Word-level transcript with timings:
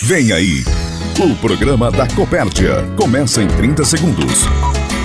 Vem 0.00 0.30
aí, 0.30 0.62
o 1.18 1.34
programa 1.36 1.90
da 1.90 2.06
Copérdia. 2.06 2.84
Começa 2.96 3.42
em 3.42 3.48
30 3.48 3.84
segundos. 3.84 4.46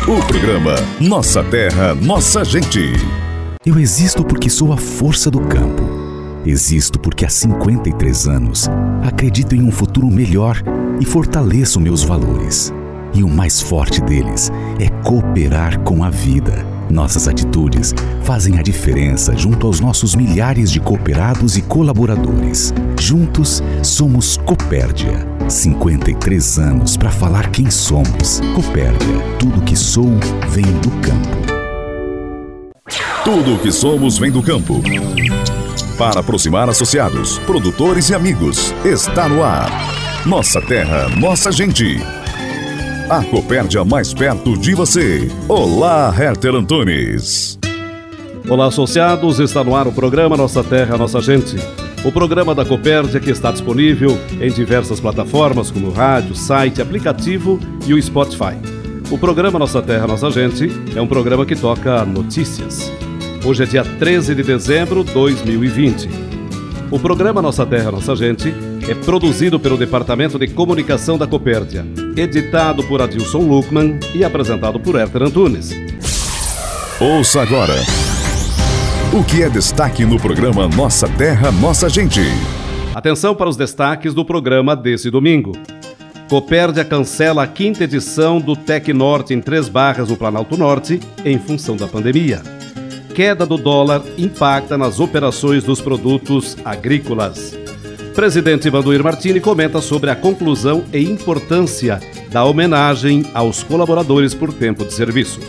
O 0.08 0.24
programa 0.28 0.76
Nossa 1.02 1.44
Terra, 1.44 1.96
Nossa 1.96 2.46
Gente. 2.46 2.94
Eu 3.66 3.80
existo 3.80 4.24
porque 4.24 4.52
sou 4.52 4.72
a 4.72 4.78
força 4.78 5.32
do 5.32 5.42
campo. 5.42 5.82
Existo 6.46 7.00
porque 7.00 7.26
há 7.26 7.30
53 7.30 8.28
anos 8.28 8.70
acredito 9.02 9.56
em 9.56 9.64
um 9.64 9.72
futuro 9.72 10.06
melhor 10.12 10.62
e 11.02 11.06
fortaleço 11.06 11.82
meus 11.82 12.04
valores. 12.04 12.72
E 13.16 13.24
o 13.24 13.28
mais 13.28 13.60
forte 13.60 14.00
deles 14.00 14.52
é 14.80 14.90
cooperar 15.04 15.80
com 15.80 16.04
a 16.04 16.12
vida. 16.12 16.73
Nossas 16.90 17.28
atitudes 17.28 17.94
fazem 18.24 18.60
a 18.60 18.62
diferença 18.62 19.36
junto 19.36 19.68
aos 19.68 19.80
nossos 19.80 20.16
milhares 20.16 20.72
de 20.72 20.80
cooperados 20.80 21.58
e 21.58 21.62
colaboradores. 21.62 22.74
Juntos 23.00 23.62
somos 23.82 24.38
Copérdia. 24.38 25.28
53 25.50 26.60
anos 26.60 26.96
para 26.98 27.12
falar 27.12 27.50
quem 27.52 27.70
somos. 27.70 28.42
Copérdia, 28.56 29.20
tudo 29.40 29.62
que 29.62 29.76
sou 29.76 30.10
vem 30.50 30.66
do 30.66 30.90
campo. 31.02 31.44
Tudo 33.24 33.60
que 33.60 33.72
somos 33.72 34.18
vem 34.18 34.32
do 34.32 34.42
campo. 34.42 34.82
Para 35.98 36.20
aproximar 36.20 36.70
associados, 36.70 37.40
produtores 37.40 38.10
e 38.10 38.16
amigos, 38.16 38.74
está 38.84 39.30
no 39.30 39.44
ar. 39.44 39.70
Nossa 40.26 40.62
terra, 40.62 41.08
nossa 41.10 41.52
gente. 41.52 42.02
A 43.10 43.22
Copérdia 43.22 43.84
mais 43.84 44.14
perto 44.14 44.58
de 44.58 44.74
você. 44.74 45.30
Olá, 45.48 46.14
Herter 46.18 46.56
Antunes. 46.56 47.60
Olá, 48.48 48.68
associados. 48.68 49.40
Está 49.40 49.64
no 49.64 49.76
ar 49.76 49.88
o 49.88 49.92
programa 49.92 50.38
Nossa 50.38 50.64
Terra, 50.64 50.98
Nossa 50.98 51.20
Gente. 51.22 51.58
O 52.06 52.12
programa 52.12 52.56
da 52.56 52.64
Copérdia 52.66 53.20
que 53.20 53.30
está 53.30 53.52
disponível 53.52 54.18
em 54.40 54.50
diversas 54.50 55.00
plataformas 55.00 55.70
como 55.70 55.92
rádio, 55.92 56.34
site, 56.34 56.82
aplicativo 56.82 57.60
e 57.86 57.94
o 57.94 58.02
Spotify. 58.02 58.56
O 59.12 59.18
programa 59.18 59.60
Nossa 59.60 59.82
Terra, 59.82 60.08
Nossa 60.08 60.32
Gente 60.32 60.70
é 60.96 61.02
um 61.02 61.08
programa 61.08 61.46
que 61.46 61.56
toca 61.56 62.06
notícias. 62.06 62.92
Hoje 63.46 63.64
é 63.64 63.66
dia 63.66 63.84
13 63.84 64.34
de 64.34 64.44
dezembro 64.44 65.04
de 65.04 65.12
2020. 65.12 66.10
O 66.90 66.98
programa 66.98 67.42
Nossa 67.42 67.66
Terra, 67.66 67.92
Nossa 67.92 68.16
Gente 68.16 68.54
é 68.88 68.96
produzido 68.96 69.60
pelo 69.60 69.78
Departamento 69.78 70.40
de 70.40 70.48
Comunicação 70.48 71.18
da 71.18 71.28
Copérdia, 71.28 71.86
editado 72.18 72.84
por 72.84 73.02
Adilson 73.02 73.40
Luckman 73.40 74.00
e 74.14 74.24
apresentado 74.24 74.80
por 74.80 74.96
Herter 74.96 75.24
Antunes. 75.24 75.72
Ouça 77.00 77.42
agora. 77.42 77.76
O 79.14 79.24
que 79.24 79.44
é 79.44 79.50
destaque 79.50 80.06
no 80.06 80.20
programa 80.20 80.68
Nossa 80.68 81.08
Terra, 81.08 81.52
Nossa 81.52 81.88
Gente? 81.90 82.22
Atenção 82.96 83.36
para 83.36 83.50
os 83.50 83.58
destaques 83.58 84.14
do 84.14 84.24
programa 84.24 84.76
desse 84.76 85.12
domingo. 85.12 85.52
Copérdia 86.30 86.84
cancela 86.84 87.44
a 87.44 87.48
quinta 87.48 87.84
edição 87.84 88.40
do 88.40 88.56
Tec 88.56 88.88
Norte 88.90 89.34
em 89.34 89.42
Três 89.42 89.70
Barras, 89.70 90.10
no 90.10 90.16
Planalto 90.16 90.58
Norte, 90.58 91.00
em 91.24 91.38
função 91.38 91.76
da 91.76 91.88
pandemia. 91.88 92.42
Queda 93.14 93.46
do 93.46 93.58
dólar 93.58 94.02
impacta 94.18 94.78
nas 94.78 95.00
operações 95.00 95.64
dos 95.64 95.80
produtos 95.80 96.58
agrícolas. 96.66 97.63
Presidente 98.14 98.70
Vanduir 98.70 99.04
Martini 99.04 99.42
comenta 99.42 99.82
sobre 99.82 100.12
a 100.12 100.16
conclusão 100.16 100.84
e 100.94 101.00
importância 101.00 102.00
da 102.32 102.46
homenagem 102.46 103.26
aos 103.34 103.64
colaboradores 103.64 104.36
por 104.36 104.54
tempo 104.54 104.86
de 104.86 104.94
serviço. 104.94 105.40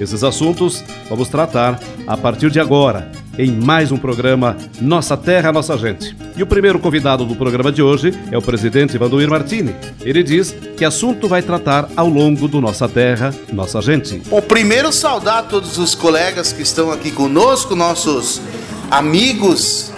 Esses 0.00 0.24
assuntos 0.24 0.82
vamos 1.08 1.28
tratar 1.28 1.78
a 2.08 2.16
partir 2.16 2.50
de 2.50 2.58
agora, 2.58 3.10
em 3.38 3.52
mais 3.52 3.92
um 3.92 3.96
programa 3.96 4.56
Nossa 4.80 5.16
Terra, 5.16 5.52
Nossa 5.52 5.78
Gente. 5.78 6.16
E 6.36 6.42
o 6.42 6.46
primeiro 6.46 6.80
convidado 6.80 7.24
do 7.24 7.36
programa 7.36 7.70
de 7.70 7.82
hoje 7.82 8.12
é 8.32 8.36
o 8.36 8.42
presidente 8.42 8.98
Vanduir 8.98 9.30
Martini. 9.30 9.74
Ele 10.00 10.24
diz 10.24 10.54
que 10.76 10.84
assunto 10.84 11.28
vai 11.28 11.40
tratar 11.40 11.88
ao 11.96 12.08
longo 12.08 12.48
do 12.48 12.60
Nossa 12.60 12.88
Terra, 12.88 13.32
Nossa 13.52 13.80
Gente. 13.80 14.20
Bom, 14.28 14.40
primeiro 14.40 14.92
saudar 14.92 15.44
todos 15.44 15.78
os 15.78 15.94
colegas 15.94 16.52
que 16.52 16.62
estão 16.62 16.90
aqui 16.90 17.12
conosco, 17.12 17.76
nossos 17.76 18.42
amigos, 18.90 19.92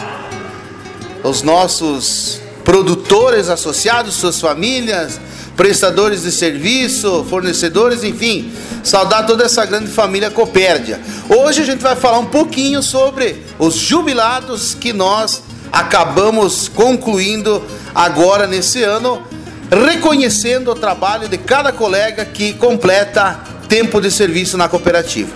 os 1.23 1.43
nossos 1.43 2.41
produtores 2.65 3.49
associados, 3.49 4.15
suas 4.15 4.41
famílias, 4.41 5.21
prestadores 5.57 6.23
de 6.23 6.33
serviço, 6.33 7.27
fornecedores, 7.29 8.03
enfim, 8.03 8.53
saudar 8.83 9.27
toda 9.27 9.45
essa 9.45 9.65
grande 9.67 9.89
família 9.89 10.31
Copérdia. 10.31 11.01
Hoje 11.29 11.63
a 11.63 11.65
gente 11.65 11.81
vai 11.83 11.97
falar 11.97 12.19
um 12.19 12.27
pouquinho 12.27 12.83
sobre 12.83 13.43
os 13.59 13.75
jubilados 13.75 14.75
que 14.75 14.93
nós 14.93 15.43
acabamos 15.73 16.69
concluindo 16.69 17.63
agora 17.95 18.47
nesse 18.47 18.83
ano, 18.83 19.23
reconhecendo 19.71 20.71
o 20.71 20.75
trabalho 20.75 21.29
de 21.29 21.39
cada 21.39 21.73
colega 21.73 22.25
que 22.25 22.55
completa 22.55 23.41
tempo 23.69 24.01
de 24.01 24.11
serviço 24.11 24.57
na 24.57 24.69
cooperativa. 24.69 25.31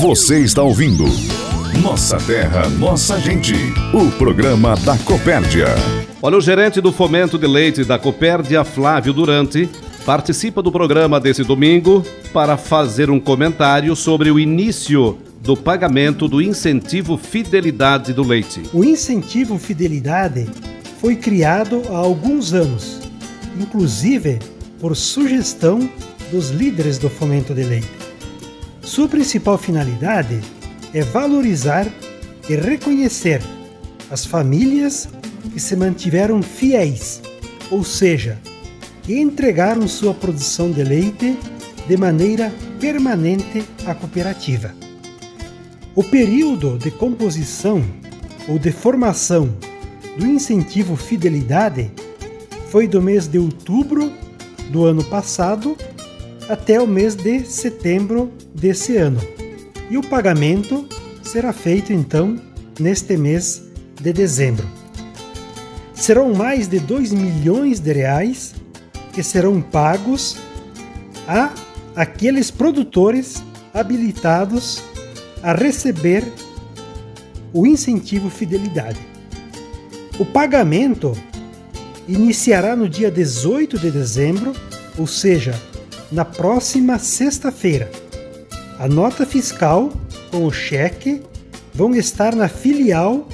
Você 0.00 0.40
está 0.40 0.62
ouvindo 0.62 1.04
Nossa 1.82 2.16
Terra, 2.18 2.68
Nossa 2.68 3.18
Gente. 3.18 3.54
O 3.92 4.08
programa 4.12 4.76
da 4.84 4.96
Copérdia. 4.98 5.66
Olha, 6.22 6.36
o 6.36 6.40
gerente 6.40 6.80
do 6.80 6.92
fomento 6.92 7.36
de 7.36 7.46
leite 7.48 7.84
da 7.84 7.98
Copérdia, 7.98 8.62
Flávio 8.62 9.12
Durante, 9.12 9.68
participa 10.06 10.62
do 10.62 10.70
programa 10.70 11.18
desse 11.18 11.42
domingo 11.42 12.06
para 12.32 12.56
fazer 12.56 13.10
um 13.10 13.18
comentário 13.18 13.96
sobre 13.96 14.30
o 14.30 14.38
início 14.38 15.18
do 15.40 15.56
pagamento 15.56 16.28
do 16.28 16.40
incentivo 16.40 17.16
Fidelidade 17.16 18.12
do 18.12 18.22
Leite. 18.22 18.62
O 18.72 18.84
incentivo 18.84 19.58
Fidelidade 19.58 20.48
foi 21.00 21.16
criado 21.16 21.82
há 21.90 21.96
alguns 21.96 22.54
anos, 22.54 23.00
inclusive 23.60 24.38
por 24.80 24.94
sugestão 24.94 25.90
dos 26.30 26.50
líderes 26.50 26.96
do 26.96 27.10
fomento 27.10 27.52
de 27.52 27.64
leite. 27.64 27.90
Sua 28.82 29.08
principal 29.08 29.58
finalidade 29.58 30.38
é 30.38 30.61
valorizar 31.00 31.86
e 32.48 32.54
reconhecer 32.54 33.40
as 34.10 34.26
famílias 34.26 35.08
que 35.52 35.58
se 35.58 35.74
mantiveram 35.74 36.42
fiéis, 36.42 37.22
ou 37.70 37.82
seja, 37.82 38.38
que 39.02 39.18
entregaram 39.18 39.88
sua 39.88 40.12
produção 40.12 40.70
de 40.70 40.84
leite 40.84 41.36
de 41.88 41.96
maneira 41.96 42.52
permanente 42.78 43.64
à 43.86 43.94
cooperativa. 43.94 44.74
O 45.94 46.04
período 46.04 46.78
de 46.78 46.90
composição 46.90 47.82
ou 48.48 48.58
de 48.58 48.70
formação 48.70 49.54
do 50.18 50.26
incentivo 50.26 50.96
Fidelidade 50.96 51.90
foi 52.68 52.86
do 52.86 53.00
mês 53.00 53.26
de 53.26 53.38
outubro 53.38 54.12
do 54.70 54.84
ano 54.84 55.04
passado 55.04 55.76
até 56.48 56.80
o 56.80 56.86
mês 56.86 57.14
de 57.14 57.44
setembro 57.44 58.32
desse 58.54 58.96
ano. 58.96 59.20
E 59.92 59.98
o 59.98 60.02
pagamento 60.02 60.88
será 61.22 61.52
feito 61.52 61.92
então 61.92 62.40
neste 62.80 63.14
mês 63.14 63.62
de 64.00 64.10
dezembro. 64.10 64.66
Serão 65.92 66.32
mais 66.32 66.66
de 66.66 66.80
2 66.80 67.12
milhões 67.12 67.78
de 67.78 67.92
reais 67.92 68.54
que 69.12 69.22
serão 69.22 69.60
pagos 69.60 70.38
a 71.28 71.52
aqueles 71.94 72.50
produtores 72.50 73.44
habilitados 73.74 74.82
a 75.42 75.52
receber 75.52 76.24
o 77.52 77.66
incentivo 77.66 78.30
fidelidade. 78.30 78.98
O 80.18 80.24
pagamento 80.24 81.12
iniciará 82.08 82.74
no 82.74 82.88
dia 82.88 83.10
18 83.10 83.78
de 83.78 83.90
dezembro, 83.90 84.54
ou 84.96 85.06
seja, 85.06 85.54
na 86.10 86.24
próxima 86.24 86.98
sexta-feira. 86.98 88.01
A 88.82 88.88
nota 88.88 89.24
fiscal 89.24 89.92
com 90.28 90.44
o 90.44 90.50
cheque 90.50 91.22
vão 91.72 91.94
estar 91.94 92.34
na 92.34 92.48
filial 92.48 93.28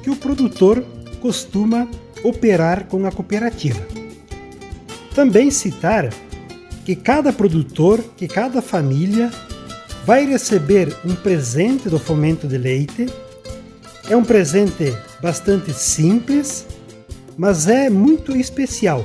que 0.00 0.08
o 0.08 0.14
produtor 0.14 0.84
costuma 1.20 1.88
operar 2.22 2.86
com 2.86 3.04
a 3.04 3.10
cooperativa. 3.10 3.84
Também 5.12 5.50
citar 5.50 6.08
que 6.84 6.94
cada 6.94 7.32
produtor, 7.32 8.00
que 8.16 8.28
cada 8.28 8.62
família 8.62 9.28
vai 10.06 10.24
receber 10.24 10.96
um 11.04 11.16
presente 11.16 11.88
do 11.88 11.98
Fomento 11.98 12.46
de 12.46 12.56
Leite. 12.56 13.08
É 14.08 14.16
um 14.16 14.22
presente 14.22 14.96
bastante 15.20 15.74
simples, 15.74 16.64
mas 17.36 17.66
é 17.66 17.90
muito 17.90 18.36
especial. 18.36 19.04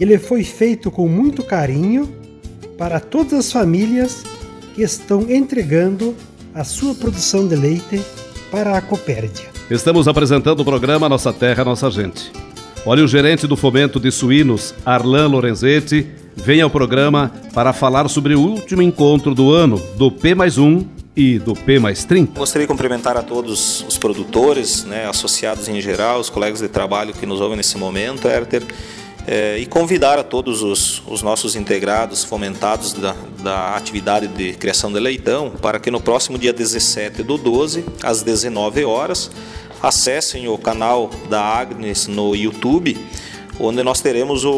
Ele 0.00 0.18
foi 0.18 0.42
feito 0.42 0.90
com 0.90 1.06
muito 1.06 1.44
carinho 1.44 2.12
para 2.76 2.98
todas 2.98 3.34
as 3.34 3.52
famílias 3.52 4.33
que 4.74 4.82
estão 4.82 5.30
entregando 5.30 6.14
a 6.54 6.64
sua 6.64 6.94
produção 6.94 7.46
de 7.46 7.54
leite 7.54 8.02
para 8.50 8.76
a 8.76 8.80
Copérdia. 8.80 9.48
Estamos 9.70 10.06
apresentando 10.08 10.60
o 10.60 10.64
programa 10.64 11.08
Nossa 11.08 11.32
Terra, 11.32 11.64
Nossa 11.64 11.90
Gente. 11.90 12.30
Olha, 12.84 13.02
o 13.02 13.08
gerente 13.08 13.46
do 13.46 13.56
fomento 13.56 13.98
de 13.98 14.10
suínos, 14.10 14.74
Arlan 14.84 15.28
Lorenzetti, 15.28 16.06
vem 16.36 16.60
ao 16.60 16.68
programa 16.68 17.32
para 17.54 17.72
falar 17.72 18.08
sobre 18.08 18.34
o 18.34 18.40
último 18.40 18.82
encontro 18.82 19.34
do 19.34 19.52
ano 19.52 19.80
do 19.96 20.10
P 20.10 20.34
mais 20.34 20.58
1 20.58 20.84
e 21.16 21.38
do 21.38 21.54
P 21.54 21.78
mais 21.78 22.04
30. 22.04 22.38
Gostaria 22.38 22.66
de 22.66 22.70
cumprimentar 22.70 23.16
a 23.16 23.22
todos 23.22 23.84
os 23.88 23.96
produtores, 23.96 24.84
né, 24.84 25.06
associados 25.06 25.68
em 25.68 25.80
geral, 25.80 26.20
os 26.20 26.28
colegas 26.28 26.60
de 26.60 26.68
trabalho 26.68 27.14
que 27.14 27.24
nos 27.24 27.40
ouvem 27.40 27.56
nesse 27.56 27.78
momento, 27.78 28.28
Herter, 28.28 28.62
é, 28.62 28.66
e 29.58 29.66
convidar 29.66 30.18
a 30.18 30.22
todos 30.22 30.62
os, 30.62 31.02
os 31.06 31.22
nossos 31.22 31.56
integrados, 31.56 32.24
fomentados 32.24 32.92
da, 32.92 33.16
da, 33.42 33.74
atividade 33.74 34.26
de 34.28 34.52
criação 34.52 34.92
de 34.92 35.00
leitão, 35.00 35.50
para 35.50 35.80
que 35.80 35.90
no 35.90 36.00
próximo 36.00 36.38
dia 36.38 36.52
17 36.52 37.22
do 37.22 37.38
12, 37.38 37.84
às 38.02 38.22
19 38.22 38.84
horas, 38.84 39.30
acessem 39.82 40.48
o 40.48 40.58
canal 40.58 41.10
da 41.28 41.40
Agnes 41.40 42.06
no 42.06 42.34
YouTube 42.34 42.98
onde 43.58 43.82
nós 43.82 44.00
teremos 44.00 44.44
o, 44.44 44.50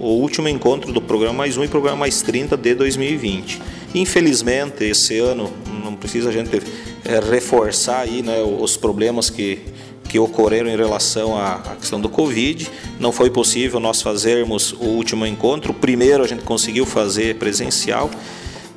o, 0.00 0.20
último 0.20 0.48
encontro 0.48 0.92
do 0.92 1.00
programa 1.00 1.34
mais 1.34 1.56
um 1.56 1.64
e 1.64 1.68
programa 1.68 1.98
mais 1.98 2.22
30 2.22 2.56
de 2.56 2.74
2020. 2.74 3.60
Infelizmente, 3.94 4.84
esse 4.84 5.18
ano 5.18 5.52
não 5.84 5.94
precisa 5.94 6.30
a 6.30 6.32
gente 6.32 6.62
é, 7.04 7.20
reforçar 7.20 8.00
aí, 8.00 8.22
né, 8.22 8.42
os 8.42 8.76
problemas 8.76 9.28
que, 9.30 9.60
que 10.08 10.18
ocorreram 10.18 10.68
em 10.70 10.76
relação 10.76 11.36
à, 11.38 11.60
questão 11.78 12.00
do 12.00 12.08
Covid. 12.08 12.68
Não 12.98 13.12
foi 13.12 13.30
possível 13.30 13.78
nós 13.78 14.00
fazermos 14.00 14.72
o 14.72 14.84
último 14.84 15.26
encontro. 15.26 15.72
O 15.72 15.74
primeiro 15.74 16.24
a 16.24 16.26
gente 16.26 16.42
conseguiu 16.42 16.86
fazer 16.86 17.36
presencial, 17.36 18.10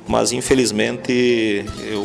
mas 0.06 0.32
infelizmente 0.32 1.64
eu, 1.84 2.04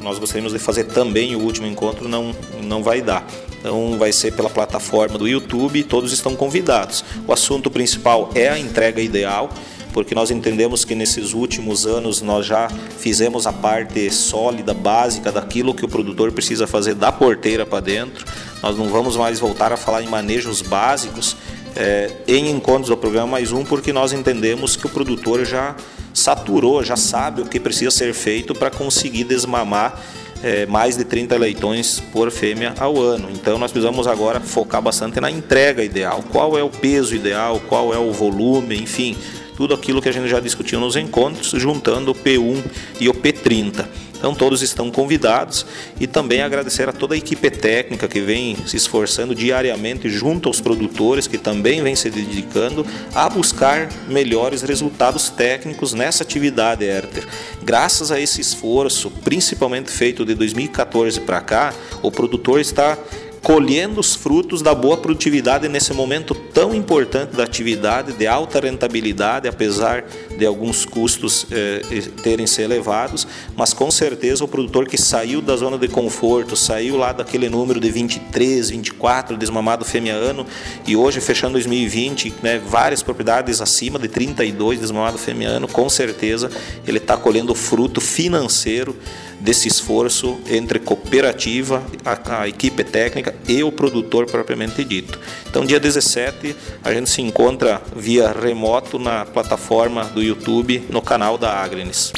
nós 0.00 0.18
gostaríamos 0.18 0.52
de 0.52 0.58
fazer 0.58 0.84
também 0.84 1.34
o 1.34 1.40
último 1.40 1.66
encontro, 1.66 2.08
não, 2.08 2.34
não 2.62 2.82
vai 2.82 3.02
dar. 3.02 3.26
Então 3.58 3.98
vai 3.98 4.12
ser 4.12 4.32
pela 4.32 4.48
plataforma 4.48 5.18
do 5.18 5.26
YouTube, 5.26 5.82
todos 5.82 6.12
estão 6.12 6.36
convidados. 6.36 7.04
O 7.26 7.32
assunto 7.32 7.70
principal 7.70 8.30
é 8.34 8.48
a 8.48 8.58
entrega 8.58 9.00
ideal, 9.02 9.50
porque 9.92 10.14
nós 10.14 10.30
entendemos 10.30 10.84
que 10.84 10.94
nesses 10.94 11.32
últimos 11.32 11.86
anos 11.86 12.22
nós 12.22 12.46
já 12.46 12.68
fizemos 12.98 13.46
a 13.46 13.52
parte 13.52 14.10
sólida, 14.10 14.74
básica 14.74 15.32
daquilo 15.32 15.74
que 15.74 15.84
o 15.84 15.88
produtor 15.88 16.32
precisa 16.32 16.66
fazer 16.66 16.94
da 16.94 17.10
porteira 17.10 17.64
para 17.64 17.80
dentro. 17.80 18.26
Nós 18.62 18.76
não 18.76 18.88
vamos 18.88 19.16
mais 19.16 19.38
voltar 19.38 19.72
a 19.72 19.76
falar 19.76 20.02
em 20.02 20.08
manejos 20.08 20.62
básicos 20.62 21.36
é, 21.76 22.10
em 22.26 22.50
encontros 22.50 22.88
do 22.88 22.96
programa 22.96 23.28
mais 23.28 23.52
um, 23.52 23.64
porque 23.64 23.92
nós 23.92 24.12
entendemos 24.12 24.76
que 24.76 24.86
o 24.86 24.88
produtor 24.88 25.44
já 25.44 25.76
saturou, 26.12 26.82
já 26.82 26.96
sabe 26.96 27.42
o 27.42 27.46
que 27.46 27.60
precisa 27.60 27.90
ser 27.90 28.12
feito 28.12 28.54
para 28.54 28.70
conseguir 28.70 29.24
desmamar 29.24 30.02
é, 30.42 30.66
mais 30.66 30.96
de 30.96 31.04
30 31.04 31.36
leitões 31.36 32.00
por 32.12 32.30
fêmea 32.30 32.74
ao 32.78 33.00
ano. 33.00 33.28
Então 33.30 33.58
nós 33.58 33.70
precisamos 33.70 34.06
agora 34.06 34.40
focar 34.40 34.82
bastante 34.82 35.20
na 35.20 35.30
entrega 35.30 35.82
ideal. 35.82 36.22
Qual 36.30 36.58
é 36.58 36.62
o 36.62 36.68
peso 36.68 37.14
ideal, 37.14 37.60
qual 37.68 37.92
é 37.94 37.98
o 37.98 38.12
volume, 38.12 38.76
enfim, 38.76 39.16
tudo 39.58 39.74
aquilo 39.74 40.00
que 40.00 40.08
a 40.08 40.12
gente 40.12 40.28
já 40.28 40.38
discutiu 40.38 40.78
nos 40.78 40.94
encontros, 40.94 41.50
juntando 41.50 42.12
o 42.12 42.14
P1 42.14 42.62
e 43.00 43.08
o 43.08 43.12
P30. 43.12 43.88
Então 44.16 44.32
todos 44.32 44.62
estão 44.62 44.88
convidados 44.88 45.66
e 45.98 46.06
também 46.06 46.42
agradecer 46.42 46.88
a 46.88 46.92
toda 46.92 47.14
a 47.14 47.18
equipe 47.18 47.50
técnica 47.50 48.06
que 48.06 48.20
vem 48.20 48.56
se 48.66 48.76
esforçando 48.76 49.34
diariamente 49.34 50.08
junto 50.08 50.48
aos 50.48 50.60
produtores 50.60 51.26
que 51.26 51.38
também 51.38 51.82
vem 51.82 51.96
se 51.96 52.08
dedicando 52.08 52.86
a 53.12 53.28
buscar 53.28 53.88
melhores 54.08 54.62
resultados 54.62 55.28
técnicos 55.28 55.92
nessa 55.92 56.22
atividade 56.22 56.84
Herter. 56.84 57.26
Graças 57.60 58.12
a 58.12 58.20
esse 58.20 58.40
esforço, 58.40 59.10
principalmente 59.10 59.90
feito 59.90 60.24
de 60.24 60.36
2014 60.36 61.20
para 61.22 61.40
cá, 61.40 61.74
o 62.00 62.12
produtor 62.12 62.60
está 62.60 62.96
colhendo 63.42 64.00
os 64.00 64.14
frutos 64.14 64.62
da 64.62 64.74
boa 64.74 64.96
produtividade 64.96 65.68
nesse 65.68 65.92
momento 65.92 66.34
tão 66.34 66.74
importante 66.74 67.36
da 67.36 67.44
atividade, 67.44 68.12
de 68.12 68.26
alta 68.26 68.60
rentabilidade, 68.60 69.48
apesar 69.48 70.04
de 70.36 70.44
alguns 70.44 70.84
custos 70.84 71.46
eh, 71.50 71.80
terem 72.22 72.46
se 72.46 72.62
elevados, 72.62 73.26
mas 73.56 73.72
com 73.72 73.90
certeza 73.90 74.44
o 74.44 74.48
produtor 74.48 74.86
que 74.86 74.98
saiu 74.98 75.40
da 75.40 75.56
zona 75.56 75.78
de 75.78 75.88
conforto, 75.88 76.56
saiu 76.56 76.96
lá 76.96 77.12
daquele 77.12 77.48
número 77.48 77.80
de 77.80 77.90
23, 77.90 78.70
24 78.70 79.36
desmamado 79.36 79.84
fêmea 79.84 80.14
ano 80.14 80.46
e 80.86 80.96
hoje 80.96 81.20
fechando 81.20 81.52
2020, 81.52 82.34
né, 82.42 82.58
várias 82.58 83.02
propriedades 83.02 83.60
acima 83.60 83.98
de 83.98 84.08
32 84.08 84.80
desmamado 84.80 85.18
fêmea 85.18 85.48
ano, 85.48 85.68
com 85.68 85.88
certeza 85.88 86.50
ele 86.86 86.98
está 86.98 87.16
colhendo 87.16 87.54
fruto 87.54 88.00
financeiro 88.00 88.96
desse 89.40 89.68
esforço 89.68 90.38
entre 90.48 90.78
cooperativa, 90.78 91.82
a, 92.04 92.40
a, 92.40 92.48
equipe 92.48 92.82
técnica 92.82 93.27
e 93.48 93.62
o 93.62 93.72
produtor 93.72 94.26
propriamente 94.26 94.84
dito. 94.84 95.18
Então, 95.48 95.64
dia 95.64 95.80
17, 95.80 96.54
a 96.84 96.92
gente 96.92 97.10
se 97.10 97.22
encontra 97.22 97.80
via 97.94 98.32
remoto 98.32 98.98
na 98.98 99.24
plataforma 99.24 100.04
do 100.04 100.22
YouTube, 100.22 100.84
no 100.90 101.02
canal 101.02 101.38
da 101.38 101.62
Agrenes. 101.62 102.12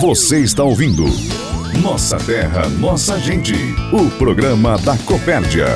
Você 0.00 0.40
está 0.40 0.62
ouvindo 0.62 1.04
Nossa 1.82 2.16
Terra, 2.18 2.68
Nossa 2.68 3.18
Gente, 3.18 3.54
o 3.92 4.10
programa 4.18 4.78
da 4.78 4.96
Copérdia. 4.98 5.66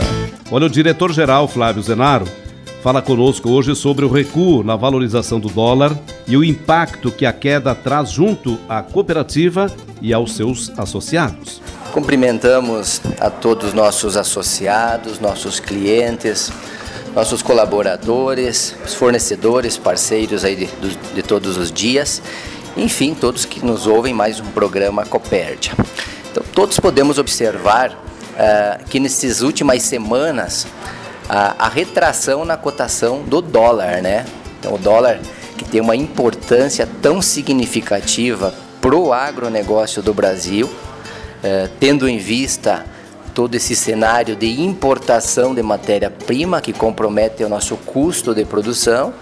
Olha, 0.51 0.67
o 0.67 0.71
diretor-geral 0.71 1.49
Flávio 1.49 1.83
Zenaro 1.83 2.44
fala 2.85 3.01
conosco 3.01 3.49
hoje 3.49 3.75
sobre 3.75 4.05
o 4.05 4.11
recuo 4.11 4.63
na 4.63 4.77
valorização 4.77 5.41
do 5.41 5.49
dólar 5.49 5.99
e 6.29 6.37
o 6.37 6.45
impacto 6.45 7.11
que 7.11 7.25
a 7.25 7.33
queda 7.33 7.75
traz 7.75 8.11
junto 8.11 8.61
à 8.69 8.83
cooperativa 8.83 9.75
e 10.03 10.13
aos 10.13 10.37
seus 10.37 10.71
associados. 10.79 11.63
Cumprimentamos 11.95 13.01
a 13.19 13.31
todos 13.31 13.69
os 13.69 13.73
nossos 13.73 14.19
associados, 14.19 15.19
nossos 15.19 15.59
clientes, 15.59 16.53
nossos 17.15 17.41
colaboradores, 17.41 18.77
os 18.85 18.93
fornecedores, 18.93 19.79
parceiros 19.79 20.45
aí 20.45 20.55
de, 20.55 20.69
de 21.15 21.23
todos 21.23 21.57
os 21.57 21.73
dias, 21.73 22.21
enfim, 22.77 23.15
todos 23.15 23.47
que 23.47 23.65
nos 23.65 23.87
ouvem 23.87 24.13
mais 24.13 24.41
um 24.41 24.47
programa 24.49 25.07
Copérdia. 25.07 25.73
Então, 26.31 26.43
todos 26.55 26.79
podemos 26.79 27.17
observar 27.17 27.93
uh, 27.93 28.85
que 28.91 29.01
nessas 29.01 29.41
últimas 29.41 29.83
semanas 29.85 30.67
a, 31.29 31.67
a 31.67 31.69
retração 31.69 32.45
na 32.45 32.57
cotação 32.57 33.23
do 33.23 33.41
dólar, 33.41 34.03
né? 34.03 34.25
Então, 34.59 34.75
o 34.75 34.79
dólar 34.79 35.21
que 35.57 35.65
tem 35.65 35.81
uma 35.81 35.97
importância 35.97 36.89
tão 37.01 37.23
significativa 37.23 38.55
para 38.81 38.97
o 38.97 39.13
agronegócio 39.13 40.03
do 40.03 40.13
Brasil, 40.13 40.69
eh, 41.43 41.69
tendo 41.81 42.09
em 42.09 42.19
vista 42.19 42.85
todo 43.35 43.55
esse 43.55 43.75
cenário 43.75 44.37
de 44.37 44.61
importação 44.61 45.55
de 45.55 45.63
matéria-prima 45.63 46.61
que 46.61 46.73
compromete 46.73 47.43
o 47.43 47.49
nosso 47.49 47.77
custo 47.77 48.35
de 48.35 48.45
produção 48.45 49.13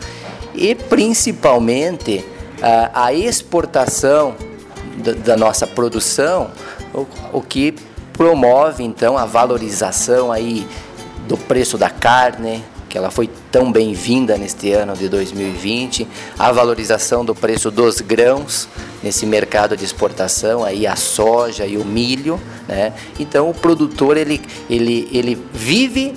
e 0.54 0.74
principalmente 0.74 2.24
a, 2.60 3.06
a 3.06 3.14
exportação 3.14 4.34
da, 4.98 5.12
da, 5.12 5.36
nossa 5.36 5.66
produção, 5.66 6.50
o, 6.92 7.06
o 7.32 7.40
que 7.40 7.74
promove 8.12 8.84
então 8.84 9.16
a 9.16 9.24
valorização 9.24 10.30
aí 10.30 10.66
do 11.26 11.36
preço 11.36 11.78
da 11.78 11.90
carne, 11.90 12.64
que 12.88 12.98
ela 12.98 13.10
foi 13.10 13.30
tão 13.50 13.72
bem-vinda 13.72 14.36
neste 14.36 14.70
ano 14.72 14.94
de 14.94 15.08
2020, 15.08 16.06
a 16.38 16.52
valorização 16.52 17.24
do 17.24 17.34
preço 17.34 17.70
dos 17.70 18.02
grãos 18.02 18.68
nesse 19.02 19.24
mercado 19.24 19.74
de 19.76 19.84
exportação, 19.84 20.62
aí 20.62 20.86
a 20.86 20.94
soja 20.94 21.64
e 21.64 21.78
o 21.78 21.84
milho, 21.84 22.38
né? 22.68 22.92
Então 23.18 23.48
o 23.48 23.54
produtor 23.54 24.18
ele, 24.18 24.42
ele, 24.68 25.08
ele 25.10 25.42
vive 25.54 26.14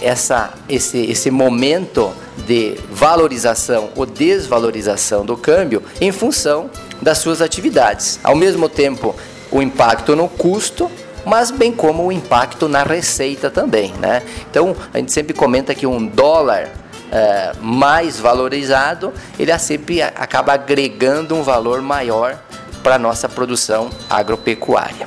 essa, 0.00 0.54
esse, 0.68 0.98
esse 0.98 1.30
momento 1.30 2.12
de 2.46 2.76
valorização 2.90 3.90
ou 3.96 4.06
desvalorização 4.06 5.24
do 5.24 5.36
câmbio 5.36 5.82
em 6.00 6.12
função 6.12 6.70
das 7.02 7.18
suas 7.18 7.40
atividades. 7.40 8.20
Ao 8.22 8.36
mesmo 8.36 8.68
tempo, 8.68 9.16
o 9.50 9.62
impacto 9.62 10.14
no 10.14 10.28
custo 10.28 10.90
mas 11.24 11.50
bem 11.50 11.72
como 11.72 12.06
o 12.06 12.12
impacto 12.12 12.68
na 12.68 12.82
receita 12.82 13.50
também, 13.50 13.92
né? 14.00 14.22
Então 14.50 14.76
a 14.92 14.98
gente 14.98 15.12
sempre 15.12 15.34
comenta 15.34 15.74
que 15.74 15.86
um 15.86 16.06
dólar 16.06 16.70
é, 17.10 17.52
mais 17.60 18.18
valorizado, 18.18 19.12
ele 19.38 19.56
sempre 19.58 20.02
acaba 20.02 20.54
agregando 20.54 21.34
um 21.34 21.42
valor 21.42 21.80
maior 21.80 22.38
para 22.82 22.96
a 22.96 22.98
nossa 22.98 23.28
produção 23.28 23.88
agropecuária. 24.10 25.06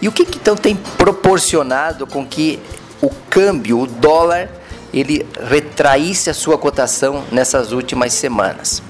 E 0.00 0.08
o 0.08 0.12
que, 0.12 0.24
que 0.24 0.38
então 0.38 0.56
tem 0.56 0.74
proporcionado 0.74 2.06
com 2.06 2.26
que 2.26 2.58
o 3.00 3.08
câmbio, 3.30 3.80
o 3.80 3.86
dólar, 3.86 4.48
ele 4.92 5.26
retraísse 5.48 6.28
a 6.28 6.34
sua 6.34 6.58
cotação 6.58 7.24
nessas 7.30 7.72
últimas 7.72 8.12
semanas? 8.12 8.82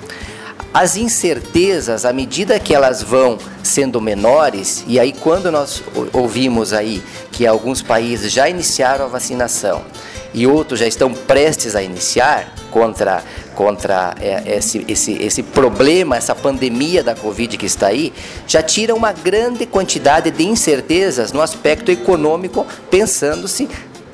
As 0.75 0.97
incertezas, 0.97 2.07
à 2.07 2.14
medida 2.14 2.59
que 2.59 2.75
elas 2.75 3.02
vão 3.02 3.37
sendo 3.62 4.00
menores, 4.00 4.83
e 4.87 4.99
aí 4.99 5.12
quando 5.12 5.52
nós 5.52 5.83
ouvimos 6.14 6.73
aí 6.73 7.02
que 7.31 7.47
alguns 7.47 7.83
países 7.83 8.33
já 8.33 8.49
iniciaram 8.49 9.05
a 9.05 9.09
vacinação 9.09 9.83
e 10.33 10.47
outros 10.47 10.81
já 10.81 10.87
estão 10.87 11.12
prestes 11.12 11.76
a 11.76 11.83
iniciar 11.83 12.55
contra, 12.71 13.23
contra 13.55 14.14
é, 14.19 14.57
esse, 14.57 14.83
esse, 14.88 15.12
esse 15.23 15.43
problema, 15.43 16.17
essa 16.17 16.35
pandemia 16.35 17.02
da 17.05 17.14
Covid 17.14 17.59
que 17.59 17.67
está 17.67 17.88
aí, 17.88 18.11
já 18.47 18.62
tira 18.62 18.95
uma 18.95 19.12
grande 19.12 19.67
quantidade 19.67 20.31
de 20.31 20.45
incertezas 20.45 21.33
no 21.33 21.43
aspecto 21.43 21.91
econômico, 21.91 22.67
pensando-se 22.91 23.69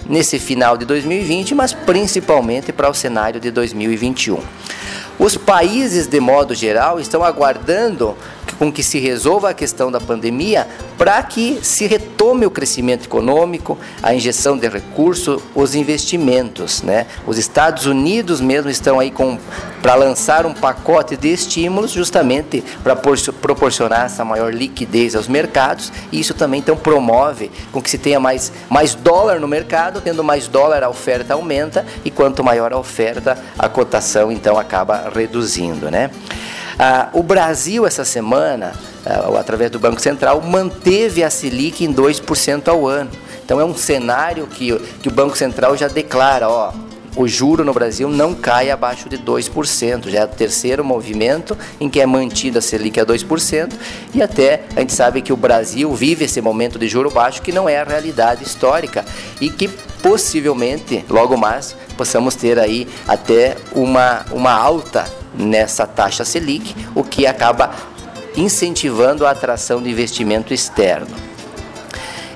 nesse 0.09 0.41
final 0.41 0.77
de 0.77 0.85
2020, 0.87 1.55
mas 1.55 1.73
principalmente 1.73 2.73
para 2.73 2.91
o 2.91 2.95
cenário 2.95 3.38
de 3.38 3.53
2021. 3.53 4.41
Os 5.19 5.37
países, 5.37 6.07
de 6.07 6.21
modo 6.21 6.55
geral, 6.55 7.01
estão 7.01 7.25
aguardando 7.25 8.17
com 8.59 8.73
que 8.73 8.83
se 8.83 8.99
resolva 8.99 9.50
a 9.50 9.55
questão 9.55 9.91
da 9.91 10.00
pandemia 10.00 10.67
para 10.97 11.23
que 11.23 11.61
se 11.62 11.87
retome 11.87 12.45
o 12.45 12.50
crescimento 12.50 13.05
econômico, 13.05 13.79
a 14.03 14.12
injeção 14.12 14.59
de 14.59 14.69
recursos, 14.69 15.41
os 15.55 15.75
investimentos. 15.75 16.83
Né? 16.83 17.07
Os 17.27 17.38
Estados 17.38 17.87
Unidos 17.87 18.41
mesmo 18.41 18.69
estão 18.69 18.99
aí 18.99 19.12
para 19.81 19.95
lançar 19.95 20.45
um 20.45 20.53
pacote 20.53 21.17
de 21.17 21.29
estímulos 21.29 21.93
justamente 21.93 22.65
para 22.83 22.97
proporcionar 22.97 24.07
essa 24.07 24.25
maior 24.25 24.53
liquidez 24.53 25.15
aos 25.15 25.29
mercados 25.29 25.93
e 26.11 26.21
isso 26.21 26.35
também 26.35 26.61
então 26.61 26.77
promove 26.77 27.50
com 27.73 27.81
que 27.81 27.88
se 27.88 27.99
tenha 27.99 28.19
mais, 28.19 28.53
mais 28.69 28.95
dólar 28.95 29.38
no 29.41 29.47
mercado, 29.47 30.00
tendo 30.00 30.25
mais 30.25 30.49
dólar 30.49 30.83
a 30.83 30.88
oferta 30.88 31.35
aumenta 31.35 31.87
e 32.05 32.11
quanto 32.11 32.43
maior 32.43 32.73
a 32.73 32.79
oferta 32.79 33.38
a 33.59 33.69
cotação 33.69 34.33
então 34.33 34.59
acaba 34.59 35.11
reduzindo, 35.15 35.91
né? 35.91 36.11
Ah, 36.79 37.09
o 37.13 37.25
Brasil, 37.25 37.85
essa 37.85 38.05
semana, 38.05 38.73
ah, 39.05 39.39
através 39.39 39.69
do 39.71 39.81
Banco 39.81 40.01
Central, 40.01 40.41
manteve 40.41 41.25
a 41.25 41.31
Selic 41.31 41.85
em 41.85 41.93
2% 41.93 42.69
ao 42.69 42.87
ano. 42.87 43.11
Então 43.45 43.61
é 43.61 43.65
um 43.65 43.75
cenário 43.75 44.47
que, 44.47 44.79
que 45.03 45.09
o 45.09 45.11
Banco 45.11 45.37
Central 45.37 45.77
já 45.77 45.89
declara, 45.89 46.49
ó, 46.49 46.73
o 47.17 47.27
juro 47.27 47.65
no 47.65 47.73
Brasil 47.73 48.09
não 48.09 48.33
cai 48.33 48.71
abaixo 48.71 49.09
de 49.09 49.19
2%. 49.19 50.09
Já 50.09 50.21
é 50.21 50.25
o 50.25 50.29
terceiro 50.29 50.85
movimento 50.85 51.59
em 51.81 51.89
que 51.89 52.01
é 52.01 52.07
mantida 52.07 52.61
a 52.61 52.63
Selic 52.63 53.01
a 53.01 53.05
2%. 53.05 53.73
E 54.15 54.23
até 54.23 54.63
a 54.77 54.81
gente 54.81 54.93
sabe 54.93 55.21
que 55.21 55.33
o 55.33 55.37
Brasil 55.37 55.93
vive 55.95 56.27
esse 56.27 56.41
momento 56.41 56.79
de 56.79 56.87
juro 56.87 57.11
baixo 57.11 57.43
que 57.43 57.51
não 57.51 57.69
é 57.69 57.81
a 57.81 57.85
realidade 57.85 58.45
histórica 58.45 59.05
e 59.41 59.51
que 59.51 59.67
possivelmente, 60.01 61.05
logo 61.09 61.37
mais, 61.37 61.75
possamos 61.97 62.37
ter 62.37 62.57
aí 62.57 62.87
até 63.09 63.57
uma, 63.75 64.25
uma 64.31 64.53
alta 64.53 65.18
nessa 65.35 65.87
taxa 65.87 66.25
Selic, 66.25 66.75
o 66.95 67.03
que 67.03 67.27
acaba 67.27 67.71
incentivando 68.37 69.27
a 69.27 69.31
atração 69.31 69.83
de 69.83 69.91
investimento 69.91 70.55
externo. 70.55 71.15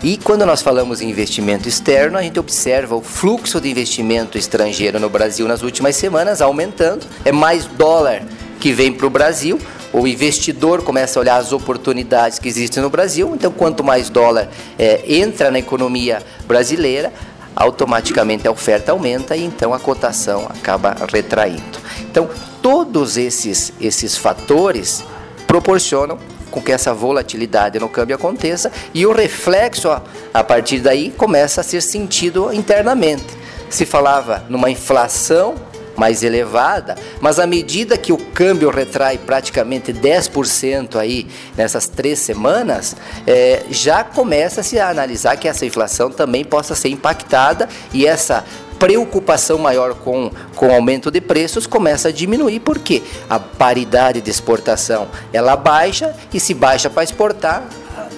E 0.03 0.17
quando 0.17 0.45
nós 0.45 0.61
falamos 0.61 1.01
em 1.01 1.09
investimento 1.09 1.69
externo, 1.69 2.19
a 2.19 2.23
gente 2.23 2.41
observa 2.41 2.97
o 2.97 3.03
fluxo 3.03 3.61
de 3.61 3.71
investimento 3.71 4.37
estrangeiro 4.37 4.99
no 4.99 5.09
Brasil 5.09 5.47
nas 5.47 5.63
últimas 5.63 5.95
semanas 5.95 6.43
aumentando, 6.43 7.07
é 7.25 7.31
mais 7.31 7.67
dólar 7.67 8.25
que 8.59 8.73
vem 8.73 8.93
para 8.93 9.07
o 9.07 9.11
Brasil, 9.11 9.61
o 9.93 10.07
investidor 10.07 10.83
começa 10.83 11.19
a 11.19 11.21
olhar 11.21 11.37
as 11.37 11.53
oportunidades 11.53 12.41
que 12.41 12.49
existem 12.49 12.83
no 12.83 12.91
Brasil, 12.91 13.31
então 13.35 13.53
quanto 13.53 13.85
mais 13.85 14.11
dólar 14.11 14.49
é, 14.77 15.03
entra 15.07 15.53
na 15.53 15.61
economia 15.61 16.21
brasileira, 16.49 17.13
automaticamente 17.55 18.49
a 18.49 18.51
oferta 18.51 18.91
aumenta 18.91 19.37
e 19.37 19.45
então 19.45 19.73
a 19.73 19.79
cotação 19.79 20.47
acaba 20.49 20.97
retraindo. 21.13 21.79
Então, 22.11 22.29
todos 22.63 23.17
esses, 23.17 23.73
esses 23.81 24.17
fatores 24.17 25.05
proporcionam 25.47 26.17
com 26.51 26.63
que 26.63 26.71
essa 26.71 26.95
volatilidade 26.95 27.79
no 27.79 27.89
câmbio 27.89 28.15
aconteça 28.15 28.71
e 28.95 29.05
o 29.05 29.13
reflexo 29.13 29.91
a 30.33 30.45
partir 30.45 30.79
daí 30.79 31.11
começa 31.11 31.61
a 31.61 31.65
ser 31.65 31.81
sentido 31.81 32.53
internamente. 32.53 33.27
Se 33.69 33.85
falava 33.85 34.45
numa 34.49 34.71
inflação 34.71 35.55
mais 35.97 36.23
elevada, 36.23 36.97
mas 37.21 37.39
à 37.39 37.47
medida 37.47 37.97
que 37.97 38.13
o 38.13 38.17
câmbio 38.17 38.71
retrai 38.71 39.19
praticamente 39.19 39.93
10% 39.93 40.97
aí 40.97 41.27
nessas 41.57 41.87
três 41.87 42.19
semanas, 42.19 42.97
é, 43.27 43.63
já 43.71 44.03
começa-se 44.03 44.79
a 44.79 44.89
analisar 44.89 45.37
que 45.37 45.49
essa 45.49 45.67
inflação 45.67 46.11
também 46.11 46.45
possa 46.45 46.75
ser 46.75 46.89
impactada 46.89 47.69
e 47.93 48.07
essa 48.07 48.45
preocupação 48.83 49.59
maior 49.59 49.95
com, 49.95 50.29
com 50.57 50.67
o 50.67 50.75
aumento 50.75 51.09
de 51.09 51.21
preços 51.21 51.69
começa 51.69 52.09
a 52.09 52.11
diminuir, 52.11 52.59
porque 52.59 53.01
a 53.31 53.39
paridade 53.39 54.21
de 54.21 54.29
exportação 54.29 55.07
ela 55.33 55.55
baixa 55.55 56.13
e 56.35 56.41
se 56.41 56.53
baixa 56.53 56.91
para 56.91 57.05
exportar, 57.05 57.63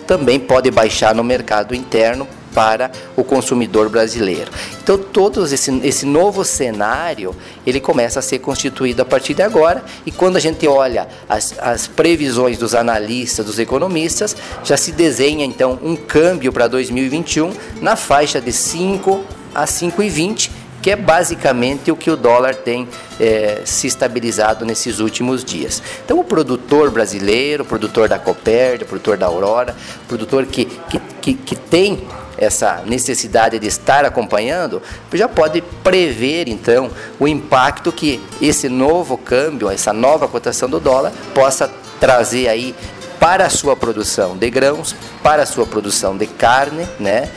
também 0.06 0.40
pode 0.40 0.70
baixar 0.70 1.14
no 1.14 1.22
mercado 1.22 1.74
interno 1.74 2.26
para 2.54 2.90
o 3.14 3.22
consumidor 3.22 3.90
brasileiro. 3.90 4.50
Então, 4.82 4.96
todo 4.96 5.44
esse, 5.44 5.70
esse 5.86 6.06
novo 6.06 6.42
cenário, 6.46 7.36
ele 7.66 7.78
começa 7.78 8.20
a 8.20 8.22
ser 8.22 8.38
constituído 8.38 9.02
a 9.02 9.04
partir 9.04 9.34
de 9.34 9.42
agora, 9.42 9.84
e 10.06 10.10
quando 10.10 10.36
a 10.36 10.40
gente 10.40 10.66
olha 10.66 11.08
as, 11.28 11.54
as 11.58 11.86
previsões 11.86 12.56
dos 12.56 12.74
analistas, 12.74 13.44
dos 13.44 13.58
economistas, 13.58 14.34
já 14.62 14.78
se 14.78 14.92
desenha, 14.92 15.44
então, 15.44 15.78
um 15.82 15.94
câmbio 15.94 16.50
para 16.50 16.68
2021 16.68 17.52
na 17.82 17.96
faixa 17.96 18.40
de 18.40 18.52
5 18.52 19.43
a 19.54 19.64
5,20, 19.64 20.50
que 20.82 20.90
é 20.90 20.96
basicamente 20.96 21.90
o 21.90 21.96
que 21.96 22.10
o 22.10 22.16
dólar 22.16 22.54
tem 22.54 22.86
é, 23.18 23.62
se 23.64 23.86
estabilizado 23.86 24.66
nesses 24.66 25.00
últimos 25.00 25.42
dias. 25.42 25.82
Então, 26.04 26.18
o 26.18 26.24
produtor 26.24 26.90
brasileiro, 26.90 27.62
o 27.62 27.66
produtor 27.66 28.08
da 28.08 28.18
Copérdia, 28.18 28.84
o 28.84 28.88
produtor 28.88 29.16
da 29.16 29.26
Aurora, 29.26 29.74
o 30.04 30.06
produtor 30.06 30.44
que, 30.44 30.66
que, 30.66 30.98
que, 31.22 31.34
que 31.34 31.56
tem 31.56 32.06
essa 32.36 32.82
necessidade 32.84 33.58
de 33.58 33.66
estar 33.66 34.04
acompanhando, 34.04 34.82
já 35.12 35.28
pode 35.28 35.62
prever 35.82 36.48
então 36.48 36.90
o 37.18 37.26
impacto 37.26 37.92
que 37.92 38.20
esse 38.40 38.68
novo 38.68 39.16
câmbio, 39.16 39.70
essa 39.70 39.92
nova 39.92 40.28
cotação 40.28 40.68
do 40.68 40.80
dólar 40.80 41.12
possa 41.34 41.70
trazer 41.98 42.48
aí 42.48 42.74
para 43.18 43.46
a 43.46 43.50
sua 43.50 43.74
produção 43.74 44.36
de 44.36 44.50
grãos, 44.50 44.94
para 45.22 45.44
a 45.44 45.46
sua 45.46 45.64
produção 45.64 46.16
de 46.16 46.26
carne, 46.26 46.86
né? 47.00 47.30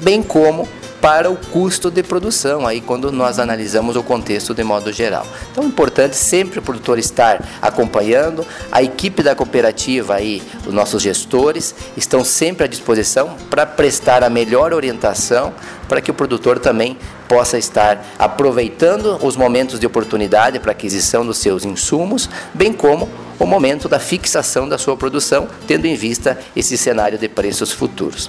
Bem 0.00 0.22
como 0.22 0.68
para 1.02 1.28
o 1.28 1.36
custo 1.36 1.90
de 1.90 2.00
produção, 2.00 2.64
aí 2.64 2.80
quando 2.80 3.10
nós 3.10 3.40
analisamos 3.40 3.96
o 3.96 4.04
contexto 4.04 4.54
de 4.54 4.62
modo 4.62 4.92
geral. 4.92 5.26
Então 5.50 5.64
é 5.64 5.66
importante 5.66 6.14
sempre 6.14 6.60
o 6.60 6.62
produtor 6.62 6.96
estar 6.96 7.44
acompanhando, 7.60 8.46
a 8.70 8.84
equipe 8.84 9.20
da 9.20 9.34
cooperativa 9.34 10.14
aí, 10.14 10.40
os 10.64 10.72
nossos 10.72 11.02
gestores, 11.02 11.74
estão 11.96 12.24
sempre 12.24 12.64
à 12.64 12.68
disposição 12.68 13.36
para 13.50 13.66
prestar 13.66 14.22
a 14.22 14.30
melhor 14.30 14.72
orientação 14.72 15.52
para 15.88 16.00
que 16.00 16.10
o 16.12 16.14
produtor 16.14 16.60
também 16.60 16.96
possa 17.28 17.58
estar 17.58 18.04
aproveitando 18.16 19.18
os 19.26 19.36
momentos 19.36 19.80
de 19.80 19.86
oportunidade 19.86 20.60
para 20.60 20.70
aquisição 20.70 21.26
dos 21.26 21.38
seus 21.38 21.64
insumos, 21.64 22.30
bem 22.54 22.72
como 22.72 23.08
o 23.42 23.46
momento 23.46 23.88
da 23.88 23.98
fixação 23.98 24.68
da 24.68 24.78
sua 24.78 24.96
produção, 24.96 25.48
tendo 25.66 25.86
em 25.86 25.96
vista 25.96 26.38
esse 26.54 26.78
cenário 26.78 27.18
de 27.18 27.28
preços 27.28 27.72
futuros. 27.72 28.28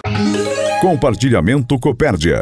Compartilhamento 0.81 1.77
Copérdia. 1.77 2.41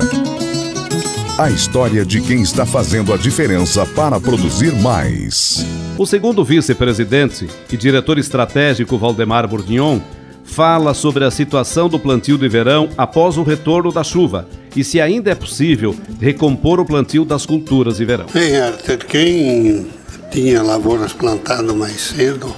A 1.38 1.50
história 1.50 2.06
de 2.06 2.22
quem 2.22 2.42
está 2.42 2.66
fazendo 2.66 3.14
a 3.14 3.18
diferença 3.18 3.86
para 3.88 4.22
produzir 4.22 4.74
mais. 4.76 5.66
O 5.98 6.06
segundo 6.06 6.46
vice-presidente 6.46 7.50
e 7.70 7.76
diretor 7.76 8.18
estratégico 8.18 8.98
Valdemar 8.98 9.48
Bourguignon 9.48 10.00
fala 10.44 10.94
sobre 10.94 11.26
a 11.26 11.32
situação 11.32 11.90
do 11.90 12.00
plantio 12.00 12.38
de 12.38 12.48
verão 12.48 12.90
após 12.98 13.38
o 13.38 13.44
retorno 13.44 13.92
da 13.92 14.04
chuva 14.04 14.48
e 14.76 14.84
se 14.84 15.02
ainda 15.02 15.32
é 15.32 15.36
possível 15.36 15.96
recompor 16.22 16.80
o 16.80 16.86
plantio 16.86 17.26
das 17.26 17.46
culturas 17.46 17.98
de 17.98 18.06
verão. 18.06 18.28
Bem, 18.34 18.58
Arthur, 18.58 18.98
quem 18.98 19.88
tinha 20.32 20.64
lavouras 20.64 21.12
plantadas 21.12 21.76
mais 21.76 22.00
cedo, 22.00 22.56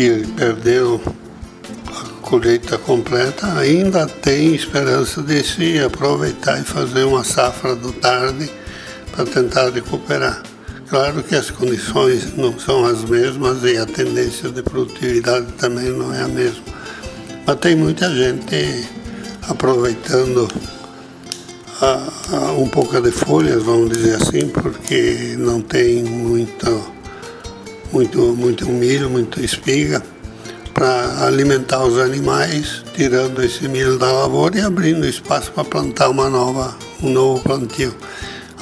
que 0.00 0.26
perdeu 0.28 0.98
colheita 2.22 2.78
completa, 2.78 3.52
ainda 3.58 4.06
tem 4.06 4.54
esperança 4.54 5.22
de 5.22 5.44
se 5.44 5.78
aproveitar 5.78 6.58
e 6.58 6.64
fazer 6.64 7.04
uma 7.04 7.22
safra 7.22 7.76
do 7.76 7.92
tarde 7.92 8.50
para 9.12 9.26
tentar 9.26 9.68
recuperar. 9.68 10.42
Claro 10.88 11.22
que 11.22 11.34
as 11.34 11.50
condições 11.50 12.34
não 12.34 12.58
são 12.58 12.86
as 12.86 13.04
mesmas 13.04 13.62
e 13.62 13.76
a 13.76 13.84
tendência 13.84 14.48
de 14.48 14.62
produtividade 14.62 15.52
também 15.58 15.90
não 15.90 16.14
é 16.14 16.22
a 16.22 16.28
mesma. 16.28 16.64
Mas 17.46 17.56
tem 17.56 17.76
muita 17.76 18.08
gente 18.14 18.88
aproveitando 19.50 20.48
a, 21.82 22.08
a, 22.36 22.52
um 22.52 22.68
pouco 22.68 22.98
de 23.02 23.10
folhas, 23.10 23.62
vamos 23.62 23.90
dizer 23.90 24.14
assim, 24.14 24.48
porque 24.48 25.36
não 25.38 25.60
tem 25.60 26.02
muito, 26.02 26.90
muito, 27.92 28.18
muito 28.34 28.68
milho, 28.68 29.10
muito 29.10 29.40
espiga 29.40 30.02
para 30.72 31.26
alimentar 31.26 31.84
os 31.84 31.98
animais, 31.98 32.82
tirando 32.94 33.42
esse 33.42 33.68
milho 33.68 33.98
da 33.98 34.10
lavoura 34.10 34.58
e 34.58 34.60
abrindo 34.62 35.06
espaço 35.06 35.52
para 35.52 35.64
plantar 35.64 36.08
uma 36.08 36.30
nova, 36.30 36.76
um 37.02 37.10
novo 37.10 37.42
plantio. 37.42 37.94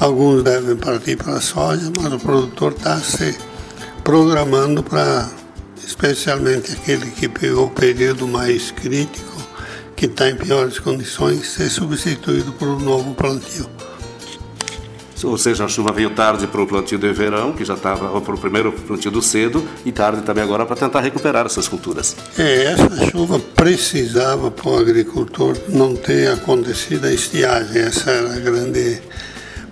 Alguns 0.01 0.43
devem 0.43 0.77
partir 0.77 1.17
para 1.17 1.35
a 1.35 1.41
soja, 1.41 1.93
mas 1.97 2.13
o 2.13 2.19
produtor 2.19 2.73
está 2.73 2.99
se 2.99 3.37
programando 4.03 4.83
para, 4.83 5.29
especialmente 5.87 6.73
aquele 6.73 7.11
que 7.11 7.29
pegou 7.29 7.67
o 7.67 7.71
período 7.71 8.27
mais 8.27 8.71
crítico, 8.71 9.37
que 9.95 10.07
está 10.07 10.29
em 10.29 10.37
piores 10.37 10.79
condições, 10.79 11.49
ser 11.49 11.69
substituído 11.69 12.53
por 12.53 12.69
um 12.69 12.79
novo 12.79 13.15
plantio 13.15 13.78
ou 15.25 15.37
seja, 15.39 15.65
a 15.65 15.69
chuva 15.69 15.93
veio 15.93 16.11
tarde 16.11 16.47
para 16.47 16.61
o 16.61 16.67
plantio 16.67 16.99
de 16.99 17.13
verão, 17.13 17.53
que 17.53 17.65
já 17.65 17.75
estava 17.75 18.21
para 18.21 18.35
o 18.35 18.39
primeiro 18.39 18.73
plantio 18.73 19.11
do 19.11 19.23
cedo, 19.23 19.67
e 19.85 19.93
tarde 19.93 20.23
também 20.23 20.43
agora 20.45 20.65
para 20.65 20.77
tentar 20.77 21.01
recuperar 21.01 21.47
essas 21.47 21.69
culturas. 21.69 22.17
É, 22.39 22.73
essa 22.73 23.11
chuva 23.11 23.39
precisava 23.39 24.51
para 24.51 24.69
o 24.69 24.79
agricultor 24.79 25.57
não 25.69 25.95
ter 25.95 26.31
acontecido 26.33 27.07
a 27.07 27.13
estiagem, 27.13 27.83
essa 27.83 28.11
era 28.11 28.35
a 28.35 28.39
grande. 28.39 29.01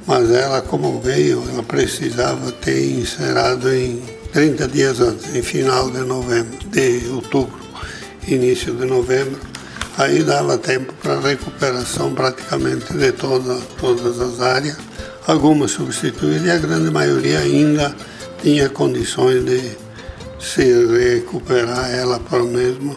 Mas 0.07 0.31
ela, 0.31 0.62
como 0.62 1.00
veio, 1.00 1.43
ela 1.53 1.62
precisava 1.62 2.53
ter 2.53 3.00
encerrado 3.00 3.73
em 3.75 4.00
30 4.33 4.69
dias 4.69 5.00
antes, 5.00 5.35
em 5.35 5.43
final 5.43 5.91
de 5.91 6.00
novembro, 6.00 6.59
de 6.71 7.09
outubro. 7.11 7.67
início 8.29 8.75
de 8.75 8.85
novembro. 8.85 9.38
Aí 9.99 10.23
dava 10.23 10.59
tempo 10.59 10.93
para 11.03 11.19
recuperação 11.21 12.15
praticamente 12.15 12.93
de 12.93 13.12
toda, 13.12 13.57
todas 13.81 14.21
as 14.21 14.41
áreas. 14.41 14.76
Algumas 15.26 15.73
substituídas 15.73 16.47
e 16.47 16.50
a 16.50 16.59
grande 16.59 16.88
maioria 16.88 17.40
ainda 17.40 17.92
tinha 18.40 18.68
condições 18.68 19.45
de 19.45 19.76
se 20.38 20.62
recuperar 21.14 21.90
ela 21.90 22.21
para 22.21 22.45
o 22.45 22.47
mesmo. 22.47 22.97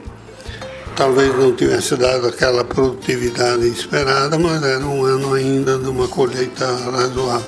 Talvez 0.96 1.36
não 1.36 1.56
tivesse 1.56 1.96
dado 1.96 2.28
aquela 2.28 2.64
produtividade 2.64 3.68
esperada, 3.68 4.38
mas 4.38 4.62
era 4.62 4.86
um 4.86 5.04
ano 5.06 5.34
ainda 5.34 5.80
de 5.80 5.90
uma 5.90 6.08
colheita 6.08 6.68
razoável. 6.68 7.48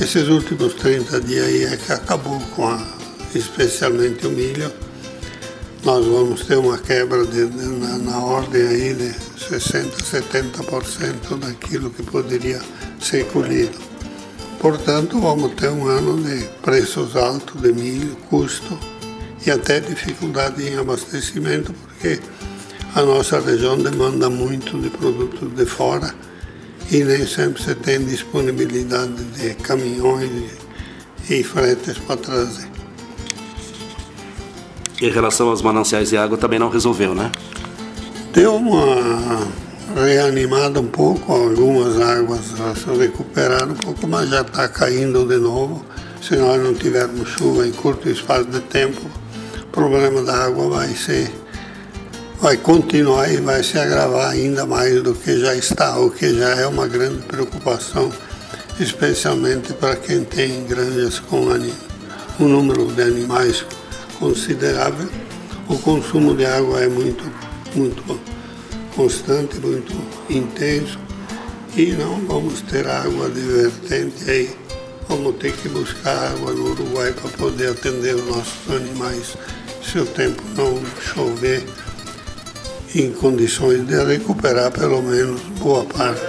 Esses 0.00 0.26
últimos 0.28 0.72
30 0.74 1.20
dias 1.20 1.46
aí 1.46 1.64
é 1.64 1.76
que 1.76 1.92
acabou 1.92 2.40
com 2.56 2.68
a, 2.68 2.82
especialmente 3.34 4.26
o 4.26 4.30
milho. 4.30 4.72
Nós 5.84 6.06
vamos 6.06 6.44
ter 6.44 6.56
uma 6.58 6.78
quebra 6.78 7.26
de, 7.26 7.44
de, 7.48 7.66
na, 7.66 7.98
na, 7.98 8.18
ordem 8.18 8.62
aí 8.62 8.94
de 8.94 9.12
60%, 9.36 9.90
70% 10.00 11.38
daquilo 11.40 11.90
que 11.90 12.04
poderia 12.04 12.60
ser 13.00 13.26
colhido. 13.26 13.76
Portanto, 14.60 15.20
vamos 15.20 15.54
ter 15.54 15.70
um 15.70 15.88
ano 15.88 16.22
de 16.22 16.44
preços 16.62 17.16
altos 17.16 17.60
de 17.60 17.72
milho, 17.72 18.14
custo 18.30 18.78
e 19.44 19.50
até 19.50 19.80
dificuldade 19.80 20.62
em 20.62 20.78
abastecimento, 20.78 21.72
porque 21.72 22.20
a 22.94 23.02
nossa 23.02 23.40
região 23.40 23.76
demanda 23.76 24.30
muito 24.30 24.80
de 24.80 24.88
produtos 24.88 25.52
de 25.52 25.66
fora 25.66 26.14
e 26.92 27.02
nem 27.02 27.26
sempre 27.26 27.60
você 27.60 27.74
tem 27.74 28.04
disponibilidade 28.04 29.24
de 29.36 29.54
caminhões 29.54 30.30
e 31.28 31.42
fretes 31.42 31.98
para 31.98 32.18
trazer. 32.18 32.71
Em 35.02 35.10
relação 35.10 35.48
aos 35.48 35.62
mananciais 35.62 36.10
de 36.10 36.16
água 36.16 36.38
também 36.38 36.60
não 36.60 36.68
resolveu, 36.68 37.12
né? 37.12 37.32
Deu 38.32 38.54
uma 38.54 39.48
reanimada 39.96 40.80
um 40.80 40.86
pouco, 40.86 41.32
algumas 41.32 42.00
águas 42.00 42.42
se 42.78 42.88
recuperaram 42.96 43.72
um 43.72 43.74
pouco, 43.74 44.06
mas 44.06 44.30
já 44.30 44.42
está 44.42 44.68
caindo 44.68 45.26
de 45.26 45.38
novo. 45.38 45.84
Se 46.22 46.36
nós 46.36 46.62
não 46.62 46.72
tivermos 46.72 47.30
chuva 47.30 47.66
em 47.66 47.72
curto 47.72 48.08
espaço 48.08 48.44
de 48.44 48.60
tempo, 48.60 49.00
o 49.60 49.66
problema 49.72 50.22
da 50.22 50.44
água 50.44 50.68
vai 50.68 50.94
ser 50.94 51.28
vai 52.40 52.56
continuar 52.56 53.28
e 53.28 53.38
vai 53.38 53.60
se 53.64 53.76
agravar 53.80 54.30
ainda 54.30 54.64
mais 54.64 55.02
do 55.02 55.14
que 55.14 55.36
já 55.36 55.52
está, 55.56 55.98
o 55.98 56.12
que 56.12 56.32
já 56.32 56.50
é 56.50 56.66
uma 56.68 56.86
grande 56.86 57.22
preocupação, 57.22 58.08
especialmente 58.78 59.72
para 59.72 59.96
quem 59.96 60.22
tem 60.22 60.64
granjas 60.64 61.18
com 61.18 61.48
um 62.38 62.46
número 62.46 62.86
de 62.86 63.02
animais 63.02 63.64
considerável. 64.22 65.08
O 65.68 65.76
consumo 65.78 66.36
de 66.36 66.46
água 66.46 66.80
é 66.80 66.86
muito, 66.86 67.24
muito 67.74 68.20
constante, 68.94 69.58
muito 69.58 69.92
intenso 70.30 70.96
e 71.76 71.86
não 71.92 72.24
vamos 72.26 72.60
ter 72.62 72.86
água 72.86 73.28
de 73.28 73.40
vertente 73.40 74.30
aí. 74.30 74.50
Vamos 75.08 75.34
ter 75.36 75.52
que 75.52 75.68
buscar 75.68 76.30
água 76.30 76.52
no 76.52 76.70
Uruguai 76.70 77.12
para 77.12 77.30
poder 77.30 77.70
atender 77.70 78.14
os 78.14 78.24
nossos 78.26 78.70
animais 78.70 79.36
se 79.82 79.98
o 79.98 80.06
tempo 80.06 80.40
não 80.56 80.80
chover 81.00 81.64
em 82.94 83.10
condições 83.10 83.84
de 83.86 84.04
recuperar 84.04 84.70
pelo 84.70 85.02
menos 85.02 85.40
boa 85.58 85.84
parte 85.84 86.22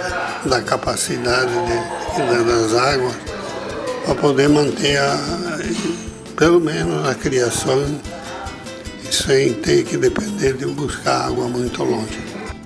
da 0.48 0.60
capacidade 0.62 1.52
de, 1.52 2.44
das 2.44 2.74
águas 2.74 3.14
para 4.04 4.14
poder 4.16 4.48
manter 4.48 4.98
a, 4.98 5.43
pelo 6.36 6.60
menos 6.60 7.06
a 7.08 7.14
criação 7.14 7.84
sem 9.10 9.54
ter 9.54 9.84
que 9.84 9.96
depender 9.96 10.54
de 10.54 10.66
buscar 10.66 11.28
água 11.28 11.46
muito 11.48 11.82
longe. 11.82 12.18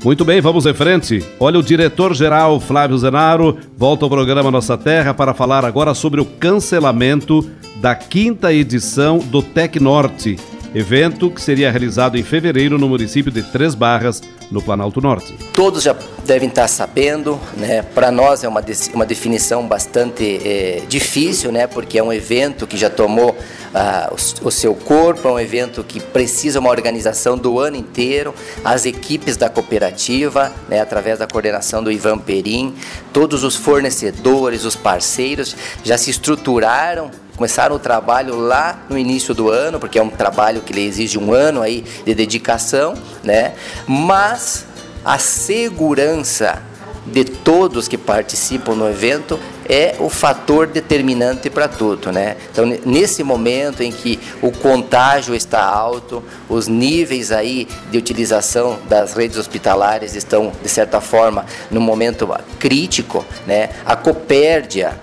Muito 0.02 0.24
bem, 0.24 0.40
vamos 0.40 0.64
em 0.64 0.72
frente. 0.72 1.24
Olha, 1.40 1.58
o 1.58 1.62
diretor-geral 1.62 2.60
Flávio 2.60 2.96
Zenaro 2.96 3.58
volta 3.76 4.04
ao 4.04 4.10
programa 4.10 4.50
Nossa 4.50 4.78
Terra 4.78 5.12
para 5.12 5.34
falar 5.34 5.64
agora 5.64 5.92
sobre 5.92 6.20
o 6.20 6.24
cancelamento 6.24 7.48
da 7.80 7.94
quinta 7.94 8.52
edição 8.52 9.18
do 9.18 9.42
Tec 9.42 9.80
Norte, 9.80 10.36
evento 10.74 11.30
que 11.30 11.40
seria 11.40 11.70
realizado 11.70 12.16
em 12.16 12.22
fevereiro 12.22 12.78
no 12.78 12.88
município 12.88 13.30
de 13.30 13.42
Três 13.42 13.74
Barras, 13.74 14.22
no 14.50 14.62
Planalto 14.62 15.00
Norte. 15.00 15.34
Todos 15.54 15.82
já 15.82 15.94
devem 16.24 16.48
estar 16.48 16.68
sabendo, 16.68 17.38
né? 17.56 17.82
Para 17.82 18.10
nós 18.10 18.44
é 18.44 18.48
uma, 18.48 18.64
uma 18.94 19.06
definição 19.06 19.66
bastante 19.66 20.40
é, 20.44 20.82
difícil, 20.88 21.52
né? 21.52 21.66
Porque 21.66 21.98
é 21.98 22.02
um 22.02 22.12
evento 22.12 22.66
que 22.66 22.76
já 22.76 22.88
tomou 22.88 23.36
ah, 23.74 24.10
o, 24.10 24.48
o, 24.48 24.50
seu 24.50 24.74
corpo, 24.74 25.28
é 25.28 25.32
um 25.32 25.40
evento 25.40 25.84
que 25.84 26.00
precisa 26.00 26.60
uma 26.60 26.70
organização 26.70 27.36
do 27.36 27.58
ano 27.58 27.76
inteiro. 27.76 28.34
As 28.64 28.86
equipes 28.86 29.36
da 29.36 29.48
cooperativa, 29.50 30.52
né? 30.68 30.80
Através 30.80 31.18
da 31.18 31.26
coordenação 31.26 31.82
do 31.82 31.92
Ivan 31.92 32.18
Perim, 32.18 32.74
todos 33.12 33.44
os 33.44 33.54
fornecedores, 33.54 34.64
os 34.64 34.76
parceiros 34.76 35.54
já 35.84 35.98
se 35.98 36.10
estruturaram 36.10 37.10
começaram 37.38 37.76
o 37.76 37.78
trabalho 37.78 38.36
lá 38.36 38.80
no 38.90 38.98
início 38.98 39.32
do 39.32 39.48
ano, 39.48 39.78
porque 39.78 39.96
é 39.96 40.02
um 40.02 40.10
trabalho 40.10 40.60
que 40.60 40.76
exige 40.78 41.16
um 41.16 41.32
ano 41.32 41.62
aí 41.62 41.84
de 42.04 42.12
dedicação, 42.12 42.94
né? 43.22 43.54
Mas 43.86 44.66
a 45.04 45.18
segurança 45.18 46.60
de 47.06 47.24
todos 47.24 47.86
que 47.86 47.96
participam 47.96 48.74
no 48.74 48.88
evento 48.90 49.38
é 49.68 49.94
o 50.00 50.10
fator 50.10 50.66
determinante 50.66 51.48
para 51.48 51.68
tudo, 51.68 52.10
né? 52.10 52.36
Então, 52.50 52.66
nesse 52.84 53.22
momento 53.22 53.82
em 53.82 53.92
que 53.92 54.18
o 54.42 54.50
contágio 54.50 55.34
está 55.34 55.62
alto, 55.62 56.22
os 56.48 56.66
níveis 56.66 57.30
aí 57.30 57.68
de 57.90 57.98
utilização 57.98 58.78
das 58.88 59.14
redes 59.14 59.38
hospitalares 59.38 60.16
estão, 60.16 60.52
de 60.60 60.68
certa 60.68 61.00
forma, 61.00 61.46
no 61.70 61.80
momento 61.80 62.28
crítico, 62.58 63.24
né? 63.46 63.70
A 63.86 63.94
Copérdia, 63.94 64.98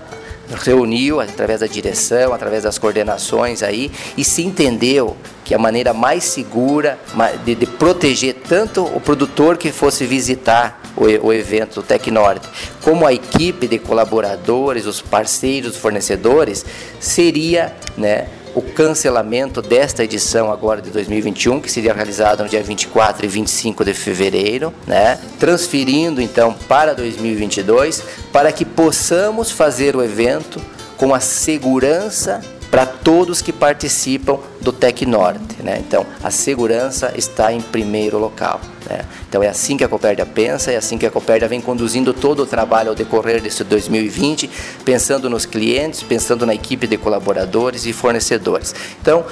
reuniu 0.53 1.19
através 1.19 1.59
da 1.59 1.67
direção, 1.67 2.33
através 2.33 2.63
das 2.63 2.77
coordenações 2.77 3.63
aí 3.63 3.91
e 4.17 4.23
se 4.23 4.43
entendeu 4.43 5.15
que 5.43 5.53
a 5.53 5.59
maneira 5.59 5.93
mais 5.93 6.23
segura 6.23 6.97
de, 7.43 7.55
de 7.55 7.65
proteger 7.65 8.35
tanto 8.47 8.83
o 8.83 8.99
produtor 8.99 9.57
que 9.57 9.71
fosse 9.71 10.05
visitar 10.05 10.81
o, 10.95 11.27
o 11.27 11.33
evento 11.33 11.75
do 11.75 11.83
Tecnorte, 11.83 12.47
como 12.81 13.05
a 13.05 13.13
equipe 13.13 13.67
de 13.67 13.77
colaboradores, 13.77 14.85
os 14.85 15.01
parceiros, 15.01 15.75
os 15.75 15.77
fornecedores, 15.77 16.65
seria, 16.99 17.75
né, 17.97 18.27
o 18.55 18.61
cancelamento 18.61 19.61
desta 19.61 20.01
edição 20.03 20.49
agora 20.49 20.81
de 20.81 20.89
2021, 20.89 21.59
que 21.59 21.69
seria 21.69 21.93
realizada 21.93 22.41
no 22.41 22.49
dia 22.49 22.63
24 22.63 23.25
e 23.25 23.27
25 23.27 23.83
de 23.83 23.93
fevereiro, 23.93 24.73
né? 24.87 25.19
transferindo 25.37 26.21
então 26.21 26.53
para 26.67 26.95
2022, 26.95 28.01
para 28.31 28.53
que 28.53 28.63
possamos 28.63 29.51
fazer 29.51 29.93
o 29.95 30.01
evento 30.01 30.61
com 30.95 31.13
a 31.13 31.19
segurança 31.19 32.41
para 32.75 32.85
todos 32.85 33.41
que 33.41 33.53
participam 33.53 34.37
do 34.59 34.73
Tec 34.73 35.03
Norte. 35.03 35.63
Né? 35.63 35.77
Então, 35.79 36.05
a 36.21 36.29
segurança 36.29 37.13
está 37.15 37.53
em 37.53 37.61
primeiro 37.61 38.19
local. 38.19 38.59
Né? 38.85 39.05
Então, 39.29 39.41
é 39.41 39.47
assim 39.47 39.77
que 39.77 39.85
a 39.85 39.87
Copérdia 39.87 40.25
pensa, 40.25 40.73
é 40.73 40.75
assim 40.75 40.97
que 40.97 41.05
a 41.05 41.09
Copérdia 41.09 41.47
vem 41.47 41.61
conduzindo 41.61 42.13
todo 42.13 42.43
o 42.43 42.45
trabalho 42.45 42.89
ao 42.89 42.95
decorrer 42.95 43.41
desse 43.41 43.63
2020, 43.63 44.49
pensando 44.83 45.29
nos 45.29 45.45
clientes, 45.45 46.03
pensando 46.03 46.45
na 46.45 46.53
equipe 46.53 46.85
de 46.85 46.97
colaboradores 46.97 47.85
e 47.85 47.93
fornecedores. 47.93 48.75
Então, 49.01 49.23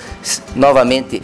novamente, 0.55 1.21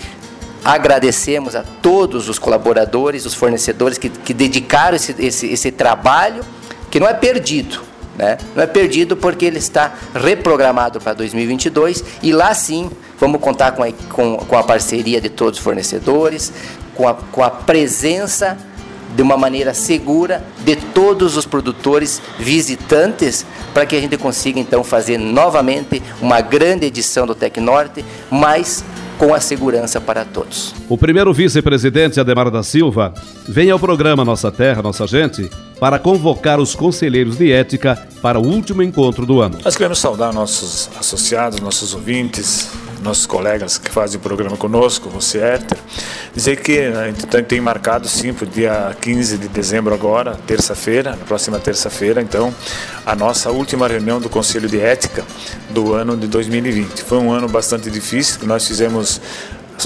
agradecemos 0.65 1.55
a 1.55 1.63
todos 1.63 2.27
os 2.27 2.37
colaboradores, 2.37 3.25
os 3.25 3.33
fornecedores 3.33 3.97
que, 3.97 4.09
que 4.09 4.33
dedicaram 4.33 4.97
esse, 4.97 5.15
esse, 5.19 5.47
esse 5.47 5.71
trabalho, 5.71 6.43
que 6.91 6.99
não 6.99 7.07
é 7.07 7.13
perdido, 7.13 7.79
né? 8.19 8.37
Não 8.53 8.61
é 8.61 8.67
perdido 8.67 9.15
porque 9.15 9.45
ele 9.45 9.59
está 9.59 9.93
reprogramado 10.13 10.99
para 10.99 11.13
2022 11.13 12.03
e 12.21 12.33
lá 12.33 12.53
sim 12.53 12.91
vamos 13.17 13.39
contar 13.39 13.71
com 13.71 13.81
a, 13.81 13.91
com, 14.09 14.35
com 14.35 14.57
a 14.57 14.63
parceria 14.63 15.21
de 15.21 15.29
todos 15.29 15.57
os 15.57 15.63
fornecedores, 15.63 16.51
com 16.95 17.07
a, 17.07 17.13
com 17.13 17.41
a 17.41 17.49
presença 17.49 18.57
de 19.15 19.21
uma 19.21 19.37
maneira 19.37 19.73
segura 19.73 20.43
de 20.65 20.75
todos 20.75 21.37
os 21.37 21.45
produtores 21.45 22.21
visitantes 22.37 23.45
para 23.73 23.85
que 23.85 23.95
a 23.95 24.01
gente 24.01 24.17
consiga 24.17 24.59
então 24.59 24.83
fazer 24.83 25.17
novamente 25.17 26.03
uma 26.21 26.41
grande 26.41 26.85
edição 26.85 27.25
do 27.25 27.33
Tec 27.33 27.57
Norte, 27.57 28.03
mas 28.29 28.83
com 29.19 29.33
a 29.33 29.39
segurança 29.41 29.99
para 29.99 30.23
todos. 30.23 30.73
O 30.87 30.97
primeiro 30.97 31.33
vice-presidente 31.33 32.21
Ademar 32.21 32.49
da 32.49 32.63
Silva 32.63 33.13
vem 33.47 33.69
ao 33.69 33.77
programa 33.77 34.23
Nossa 34.23 34.49
Terra, 34.49 34.81
Nossa 34.81 35.05
Gente 35.05 35.49
para 35.77 35.99
convocar 35.99 36.59
os 36.59 36.73
conselheiros 36.73 37.37
de 37.37 37.51
ética 37.51 38.07
para 38.21 38.39
o 38.39 38.45
último 38.45 38.81
encontro 38.81 39.25
do 39.25 39.41
ano. 39.41 39.59
Nós 39.63 39.75
queremos 39.75 39.99
saudar 39.99 40.33
nossos 40.33 40.89
associados, 40.97 41.59
nossos 41.59 41.93
ouvintes, 41.93 42.69
nossos 43.01 43.25
colegas 43.25 43.77
que 43.77 43.89
fazem 43.89 44.17
o 44.17 44.19
programa 44.19 44.57
conosco, 44.57 45.09
você, 45.09 45.39
Éter, 45.39 45.77
dizer 46.33 46.61
que 46.61 46.79
a 46.79 47.07
gente 47.07 47.25
tem 47.43 47.61
marcado 47.61 48.07
sim 48.07 48.33
para 48.33 48.45
o 48.45 48.47
dia 48.47 48.95
15 49.01 49.37
de 49.37 49.47
dezembro 49.47 49.93
agora, 49.93 50.37
terça-feira, 50.45 51.11
na 51.11 51.25
próxima 51.25 51.59
terça-feira, 51.59 52.21
então, 52.21 52.53
a 53.05 53.15
nossa 53.15 53.51
última 53.51 53.87
reunião 53.87 54.19
do 54.19 54.29
Conselho 54.29 54.67
de 54.67 54.79
Ética 54.79 55.23
do 55.69 55.93
ano 55.93 56.15
de 56.17 56.27
2020. 56.27 57.03
Foi 57.03 57.17
um 57.17 57.31
ano 57.31 57.47
bastante 57.47 57.89
difícil, 57.89 58.39
que 58.39 58.45
nós 58.45 58.67
fizemos 58.67 59.21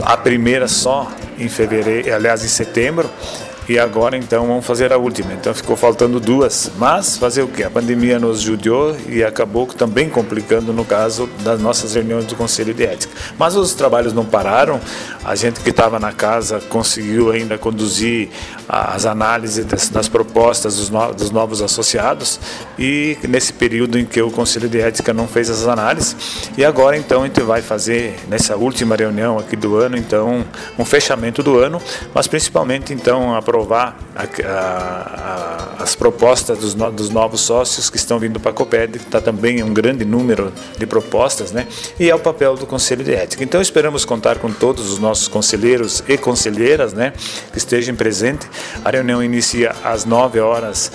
a 0.01 0.17
primeira 0.17 0.67
só 0.67 1.11
em 1.37 1.47
fevereiro, 1.47 2.13
aliás, 2.13 2.43
em 2.43 2.47
setembro, 2.47 3.09
e 3.67 3.79
agora 3.79 4.17
então 4.17 4.47
vamos 4.47 4.65
fazer 4.65 4.91
a 4.91 4.97
última. 4.97 5.33
Então 5.33 5.53
ficou 5.53 5.75
faltando 5.75 6.19
duas, 6.19 6.71
mas 6.77 7.17
fazer 7.17 7.41
o 7.43 7.47
que? 7.47 7.63
A 7.63 7.69
pandemia 7.69 8.19
nos 8.19 8.41
judiou 8.41 8.95
e 9.07 9.23
acabou 9.23 9.67
também 9.67 10.09
complicando 10.09 10.73
no 10.73 10.83
caso 10.83 11.29
das 11.43 11.61
nossas 11.61 11.95
reuniões 11.95 12.25
do 12.25 12.35
Conselho 12.35 12.73
de 12.73 12.83
Ética. 12.83 13.13
Mas 13.37 13.55
os 13.55 13.73
trabalhos 13.73 14.13
não 14.13 14.25
pararam, 14.25 14.79
a 15.23 15.35
gente 15.35 15.59
que 15.59 15.69
estava 15.69 15.99
na 15.99 16.11
casa 16.11 16.59
conseguiu 16.69 17.31
ainda 17.31 17.57
conduzir 17.57 18.29
as 18.73 19.05
análises 19.05 19.65
das, 19.65 19.89
das 19.89 20.07
propostas 20.07 20.77
dos, 20.77 20.89
no, 20.89 21.13
dos, 21.13 21.29
novos 21.29 21.61
associados 21.61 22.39
e 22.77 23.17
nesse 23.27 23.53
período 23.53 23.99
em 23.99 24.05
que 24.05 24.21
o 24.21 24.31
Conselho 24.31 24.67
de 24.67 24.79
Ética 24.79 25.13
não 25.13 25.27
fez 25.27 25.49
as 25.49 25.67
análises 25.67 26.49
e 26.57 26.65
agora 26.65 26.97
então 26.97 27.21
a 27.21 27.25
gente 27.27 27.41
vai 27.41 27.61
fazer 27.61 28.15
nessa 28.27 28.55
última 28.55 28.95
reunião 28.95 29.37
aqui 29.37 29.55
do 29.55 29.75
ano 29.77 29.97
então 29.97 30.43
um 30.77 30.85
fechamento 30.85 31.43
do 31.43 31.57
ano, 31.57 31.81
mas 32.13 32.27
principalmente 32.27 32.93
então 32.93 33.35
aprovar 33.35 33.97
a, 34.15 34.23
a, 34.23 35.79
a, 35.79 35.83
as 35.83 35.95
propostas 35.95 36.57
dos, 36.59 36.75
no, 36.75 36.91
dos, 36.91 37.09
novos 37.09 37.41
sócios 37.41 37.89
que 37.89 37.97
estão 37.97 38.19
vindo 38.19 38.39
para 38.39 38.51
a 38.51 38.53
Coped, 38.53 38.99
que 38.99 39.05
está 39.05 39.19
também 39.19 39.63
um 39.63 39.73
grande 39.73 40.05
número 40.05 40.51
de 40.77 40.85
propostas, 40.85 41.51
né? 41.51 41.67
E 41.99 42.09
é 42.09 42.15
o 42.15 42.19
papel 42.19 42.55
do 42.55 42.65
Conselho 42.65 43.03
de 43.03 43.13
Ética. 43.13 43.43
Então 43.43 43.61
esperamos 43.61 44.05
contar 44.05 44.37
com 44.37 44.51
todos 44.51 44.91
os 44.91 44.99
nossos 44.99 45.27
conselheiros 45.27 46.03
e 46.07 46.17
conselheiras, 46.17 46.93
né? 46.93 47.13
Que 47.51 47.57
estejam 47.57 47.95
presentes. 47.95 48.47
A 48.83 48.89
reunião 48.89 49.23
inicia 49.23 49.73
às 49.83 50.05
9 50.05 50.39
horas 50.39 50.91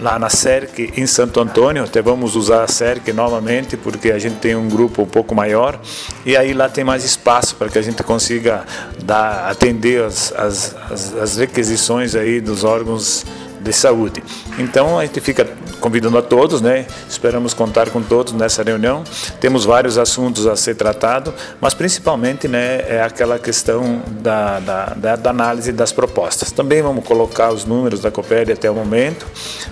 lá 0.00 0.18
na 0.18 0.30
CERC 0.30 0.92
em 0.96 1.06
Santo 1.06 1.40
Antônio. 1.40 1.84
Até 1.84 2.00
vamos 2.00 2.36
usar 2.36 2.64
a 2.64 2.68
CERC 2.68 3.12
novamente, 3.12 3.76
porque 3.76 4.10
a 4.10 4.18
gente 4.18 4.36
tem 4.36 4.54
um 4.54 4.68
grupo 4.68 5.02
um 5.02 5.06
pouco 5.06 5.34
maior 5.34 5.78
e 6.24 6.36
aí 6.36 6.52
lá 6.52 6.68
tem 6.68 6.84
mais 6.84 7.04
espaço 7.04 7.56
para 7.56 7.68
que 7.68 7.78
a 7.78 7.82
gente 7.82 8.02
consiga 8.02 8.64
dar, 9.02 9.50
atender 9.50 10.04
as, 10.04 10.32
as, 10.32 10.76
as 11.16 11.36
requisições 11.36 12.14
aí 12.14 12.40
dos 12.40 12.64
órgãos 12.64 13.24
de 13.60 13.72
saúde. 13.72 14.22
Então 14.58 14.98
a 14.98 15.04
gente 15.04 15.20
fica 15.20 15.46
convidando 15.80 16.18
a 16.18 16.22
todos, 16.22 16.60
né? 16.60 16.86
Esperamos 17.08 17.54
contar 17.54 17.90
com 17.90 18.02
todos 18.02 18.32
nessa 18.32 18.62
reunião. 18.62 19.04
Temos 19.40 19.64
vários 19.64 19.98
assuntos 19.98 20.46
a 20.46 20.56
ser 20.56 20.74
tratados, 20.74 21.32
mas 21.60 21.74
principalmente, 21.74 22.48
né, 22.48 22.84
é 22.88 23.02
aquela 23.02 23.38
questão 23.38 24.02
da, 24.20 24.58
da, 24.60 25.16
da, 25.16 25.30
análise 25.30 25.72
das 25.72 25.92
propostas. 25.92 26.50
Também 26.50 26.82
vamos 26.82 27.04
colocar 27.04 27.52
os 27.52 27.64
números 27.64 28.00
da 28.00 28.10
Coopere 28.10 28.52
até 28.52 28.70
o 28.70 28.74
momento, 28.74 29.26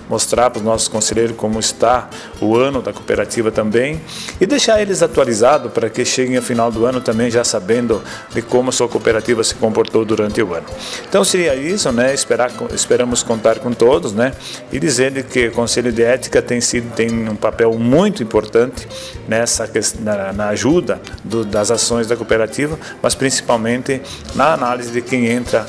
mostrar 0.09 0.49
para 0.49 0.59
os 0.59 0.65
nossos 0.65 0.87
conselheiros 0.87 1.35
como 1.35 1.59
está 1.59 2.09
o 2.39 2.55
ano 2.55 2.81
da 2.81 2.93
cooperativa 2.93 3.51
também 3.51 4.01
e 4.39 4.45
deixar 4.45 4.81
eles 4.81 5.01
atualizados 5.01 5.71
para 5.71 5.89
que 5.89 6.05
cheguem 6.05 6.37
ao 6.37 6.43
final 6.43 6.71
do 6.71 6.85
ano 6.85 7.01
também 7.01 7.29
já 7.29 7.43
sabendo 7.43 8.01
de 8.33 8.41
como 8.41 8.69
a 8.69 8.71
sua 8.71 8.87
cooperativa 8.87 9.43
se 9.43 9.55
comportou 9.55 10.05
durante 10.05 10.41
o 10.41 10.53
ano. 10.53 10.65
Então 11.07 11.23
seria 11.23 11.55
isso, 11.55 11.91
né? 11.91 12.13
Esperar, 12.13 12.51
esperamos 12.73 13.23
contar 13.23 13.59
com 13.59 13.71
todos, 13.71 13.86
né? 14.13 14.33
E 14.71 14.79
dizendo 14.79 15.23
que 15.23 15.47
o 15.47 15.51
Conselho 15.51 15.91
de 15.91 16.03
Ética 16.03 16.41
tem 16.41 16.59
sido 16.59 16.93
tem 16.93 17.29
um 17.29 17.35
papel 17.35 17.73
muito 17.73 18.21
importante 18.21 18.87
nessa 19.27 19.69
na, 19.99 20.33
na 20.33 20.49
ajuda 20.49 21.01
do, 21.23 21.45
das 21.45 21.71
ações 21.71 22.07
da 22.07 22.15
cooperativa, 22.15 22.77
mas 23.01 23.15
principalmente 23.15 24.01
na 24.35 24.53
análise 24.53 24.91
de 24.91 25.01
quem 25.01 25.27
entra 25.27 25.65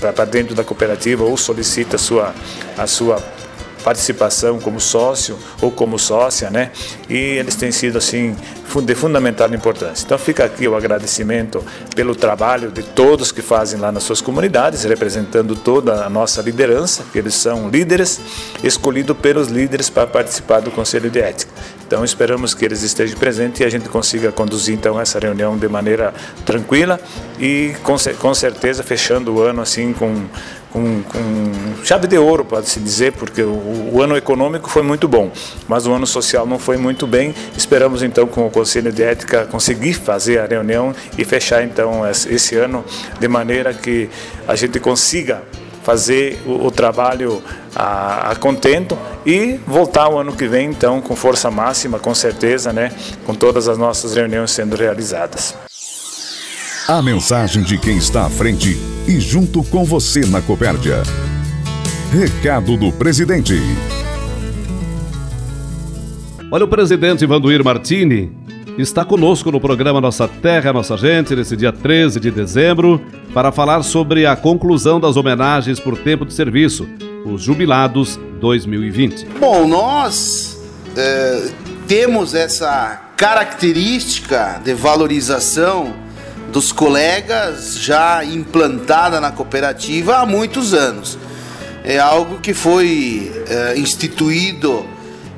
para 0.00 0.24
dentro 0.24 0.54
da 0.54 0.64
cooperativa 0.64 1.24
ou 1.24 1.36
solicita 1.36 1.96
a 1.96 1.98
sua 1.98 2.34
a 2.76 2.86
sua 2.86 3.22
participação 3.88 4.60
como 4.60 4.78
sócio 4.78 5.38
ou 5.62 5.70
como 5.70 5.98
sócia, 5.98 6.50
né? 6.50 6.70
E 7.08 7.16
eles 7.16 7.56
têm 7.56 7.72
sido 7.72 7.96
assim 7.96 8.36
de 8.84 8.94
fundamental 8.94 9.48
importância. 9.54 10.04
Então 10.04 10.18
fica 10.18 10.44
aqui 10.44 10.68
o 10.68 10.76
agradecimento 10.76 11.64
pelo 11.96 12.14
trabalho 12.14 12.70
de 12.70 12.82
todos 12.82 13.32
que 13.32 13.40
fazem 13.40 13.80
lá 13.80 13.90
nas 13.90 14.02
suas 14.02 14.20
comunidades, 14.20 14.84
representando 14.84 15.56
toda 15.56 16.04
a 16.04 16.10
nossa 16.10 16.42
liderança, 16.42 17.02
que 17.10 17.18
eles 17.18 17.34
são 17.34 17.70
líderes 17.70 18.20
escolhidos 18.62 19.16
pelos 19.16 19.48
líderes 19.48 19.88
para 19.88 20.06
participar 20.06 20.60
do 20.60 20.70
Conselho 20.70 21.08
de 21.08 21.18
Ética. 21.18 21.50
Então 21.86 22.04
esperamos 22.04 22.52
que 22.52 22.66
eles 22.66 22.82
estejam 22.82 23.18
presentes 23.18 23.60
e 23.60 23.64
a 23.64 23.70
gente 23.70 23.88
consiga 23.88 24.30
conduzir 24.30 24.74
então 24.74 25.00
essa 25.00 25.18
reunião 25.18 25.56
de 25.56 25.66
maneira 25.66 26.12
tranquila 26.44 27.00
e 27.40 27.74
com, 27.82 27.96
com 28.18 28.34
certeza 28.34 28.82
fechando 28.82 29.34
o 29.34 29.40
ano 29.40 29.62
assim 29.62 29.94
com 29.94 30.26
com, 30.72 31.02
com 31.02 31.84
chave 31.84 32.06
de 32.06 32.18
ouro, 32.18 32.44
pode-se 32.44 32.80
dizer, 32.80 33.12
porque 33.12 33.42
o, 33.42 33.90
o, 33.92 34.02
ano 34.02 34.16
econômico 34.16 34.68
foi 34.68 34.82
muito 34.82 35.08
bom, 35.08 35.30
mas 35.66 35.86
o 35.86 35.92
ano 35.92 36.06
social 36.06 36.46
não 36.46 36.58
foi 36.58 36.76
muito 36.76 37.06
bem. 37.06 37.34
Esperamos 37.56 38.02
então 38.02 38.26
com 38.26 38.46
o 38.46 38.50
Conselho 38.50 38.92
de 38.92 39.02
Ética 39.02 39.46
conseguir 39.46 39.94
fazer 39.94 40.38
a 40.38 40.46
reunião 40.46 40.94
e 41.16 41.24
fechar 41.24 41.62
então 41.62 42.02
esse 42.08 42.56
ano 42.56 42.84
de 43.18 43.28
maneira 43.28 43.72
que 43.72 44.08
a 44.46 44.54
gente 44.54 44.78
consiga 44.78 45.42
fazer 45.82 46.38
o, 46.44 46.66
o 46.66 46.70
trabalho 46.70 47.42
a, 47.74 48.32
a, 48.32 48.36
contento 48.36 48.98
e 49.24 49.58
voltar 49.66 50.08
o 50.08 50.18
ano 50.18 50.36
que 50.36 50.46
vem 50.46 50.68
então 50.68 51.00
com 51.00 51.16
força 51.16 51.50
máxima, 51.50 51.98
com 51.98 52.14
certeza, 52.14 52.72
né, 52.74 52.92
com 53.24 53.34
todas 53.34 53.68
as 53.68 53.78
nossas 53.78 54.14
reuniões 54.14 54.50
sendo 54.50 54.76
realizadas. 54.76 55.54
A 56.88 57.02
mensagem 57.02 57.62
de 57.62 57.76
quem 57.76 57.98
está 57.98 58.24
à 58.24 58.30
frente 58.30 58.74
e 59.06 59.20
junto 59.20 59.62
com 59.62 59.84
você 59.84 60.20
na 60.20 60.40
Copérdia. 60.40 61.02
Recado 62.10 62.78
do 62.78 62.90
presidente. 62.90 63.52
Olha, 66.50 66.64
o 66.64 66.68
presidente 66.68 67.26
Vanduir 67.26 67.62
Martini 67.62 68.32
está 68.78 69.04
conosco 69.04 69.52
no 69.52 69.60
programa 69.60 70.00
Nossa 70.00 70.26
Terra, 70.26 70.72
Nossa 70.72 70.96
Gente, 70.96 71.36
nesse 71.36 71.58
dia 71.58 71.72
13 71.72 72.18
de 72.18 72.30
dezembro, 72.30 72.98
para 73.34 73.52
falar 73.52 73.82
sobre 73.82 74.24
a 74.24 74.34
conclusão 74.34 74.98
das 74.98 75.18
homenagens 75.18 75.78
por 75.78 75.94
tempo 75.98 76.24
de 76.24 76.32
serviço, 76.32 76.88
os 77.26 77.42
Jubilados 77.42 78.18
2020. 78.40 79.26
Bom, 79.38 79.68
nós 79.68 80.58
é, 80.96 81.50
temos 81.86 82.32
essa 82.32 83.10
característica 83.14 84.58
de 84.64 84.72
valorização 84.72 86.07
dos 86.52 86.72
colegas 86.72 87.78
já 87.78 88.24
implantada 88.24 89.20
na 89.20 89.30
cooperativa 89.30 90.16
há 90.16 90.26
muitos 90.26 90.72
anos. 90.72 91.18
É 91.84 91.98
algo 91.98 92.40
que 92.40 92.52
foi 92.52 93.32
é, 93.48 93.78
instituído 93.78 94.86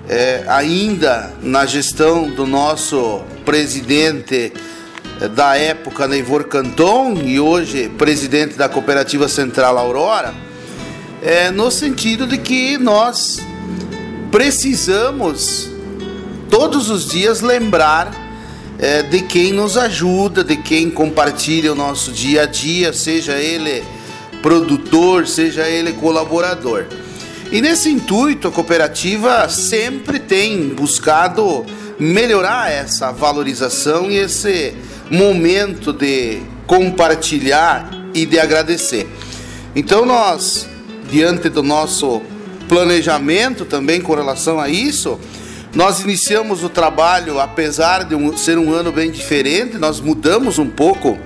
é, 0.08 0.44
ainda 0.48 1.32
na 1.42 1.66
gestão 1.66 2.28
do 2.30 2.46
nosso 2.46 3.22
presidente 3.44 4.52
é, 5.20 5.28
da 5.28 5.56
época, 5.56 6.08
Neivor 6.08 6.44
Canton, 6.44 7.14
e 7.24 7.38
hoje 7.38 7.88
presidente 7.90 8.56
da 8.56 8.68
Cooperativa 8.68 9.28
Central 9.28 9.78
Aurora, 9.78 10.34
é, 11.22 11.50
no 11.50 11.70
sentido 11.70 12.26
de 12.26 12.38
que 12.38 12.78
nós 12.78 13.38
precisamos 14.30 15.70
todos 16.48 16.88
os 16.88 17.08
dias 17.08 17.40
lembrar 17.40 18.10
é, 18.80 19.02
de 19.02 19.20
quem 19.20 19.52
nos 19.52 19.76
ajuda, 19.76 20.42
de 20.42 20.56
quem 20.56 20.90
compartilha 20.90 21.70
o 21.70 21.74
nosso 21.74 22.10
dia 22.10 22.42
a 22.42 22.46
dia, 22.46 22.94
seja 22.94 23.36
ele 23.36 23.84
produtor, 24.40 25.26
seja 25.26 25.68
ele 25.68 25.92
colaborador. 25.92 26.86
E 27.52 27.60
nesse 27.60 27.90
intuito, 27.90 28.48
a 28.48 28.50
cooperativa 28.50 29.46
sempre 29.50 30.18
tem 30.18 30.68
buscado 30.68 31.66
melhorar 31.98 32.72
essa 32.72 33.12
valorização 33.12 34.10
e 34.10 34.16
esse 34.16 34.72
momento 35.10 35.92
de 35.92 36.40
compartilhar 36.66 37.90
e 38.14 38.24
de 38.24 38.38
agradecer. 38.38 39.06
Então, 39.76 40.06
nós, 40.06 40.66
diante 41.10 41.50
do 41.50 41.62
nosso 41.62 42.22
planejamento 42.66 43.66
também 43.66 44.00
com 44.00 44.14
relação 44.14 44.58
a 44.58 44.68
isso, 44.68 45.20
nós 45.74 46.00
iniciamos 46.00 46.64
o 46.64 46.68
trabalho, 46.68 47.38
apesar 47.38 48.04
de 48.04 48.14
um, 48.14 48.36
ser 48.36 48.58
um 48.58 48.72
ano 48.72 48.90
bem 48.90 49.10
diferente, 49.10 49.78
nós 49.78 50.00
mudamos 50.00 50.58
um 50.58 50.66
pouco 50.66 51.16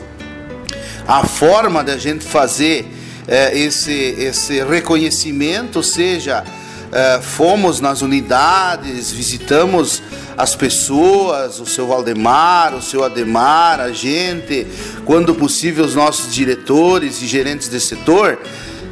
a 1.07 1.25
forma 1.25 1.83
da 1.83 1.97
gente 1.97 2.25
fazer 2.25 2.87
é, 3.27 3.57
esse, 3.59 3.93
esse 3.93 4.63
reconhecimento, 4.63 5.77
ou 5.77 5.83
seja, 5.83 6.45
é, 6.93 7.21
fomos 7.23 7.81
nas 7.81 8.03
unidades, 8.03 9.11
visitamos 9.11 10.03
as 10.37 10.55
pessoas, 10.55 11.59
o 11.59 11.65
seu 11.65 11.87
Valdemar, 11.87 12.75
o 12.75 12.83
seu 12.83 13.03
Ademar, 13.03 13.81
a 13.81 13.93
gente, 13.93 14.67
quando 15.07 15.35
possível, 15.35 15.87
os 15.87 15.95
nossos 15.95 16.33
diretores 16.33 17.23
e 17.23 17.27
gerentes 17.27 17.71
de 17.71 17.81
setor 17.81 18.39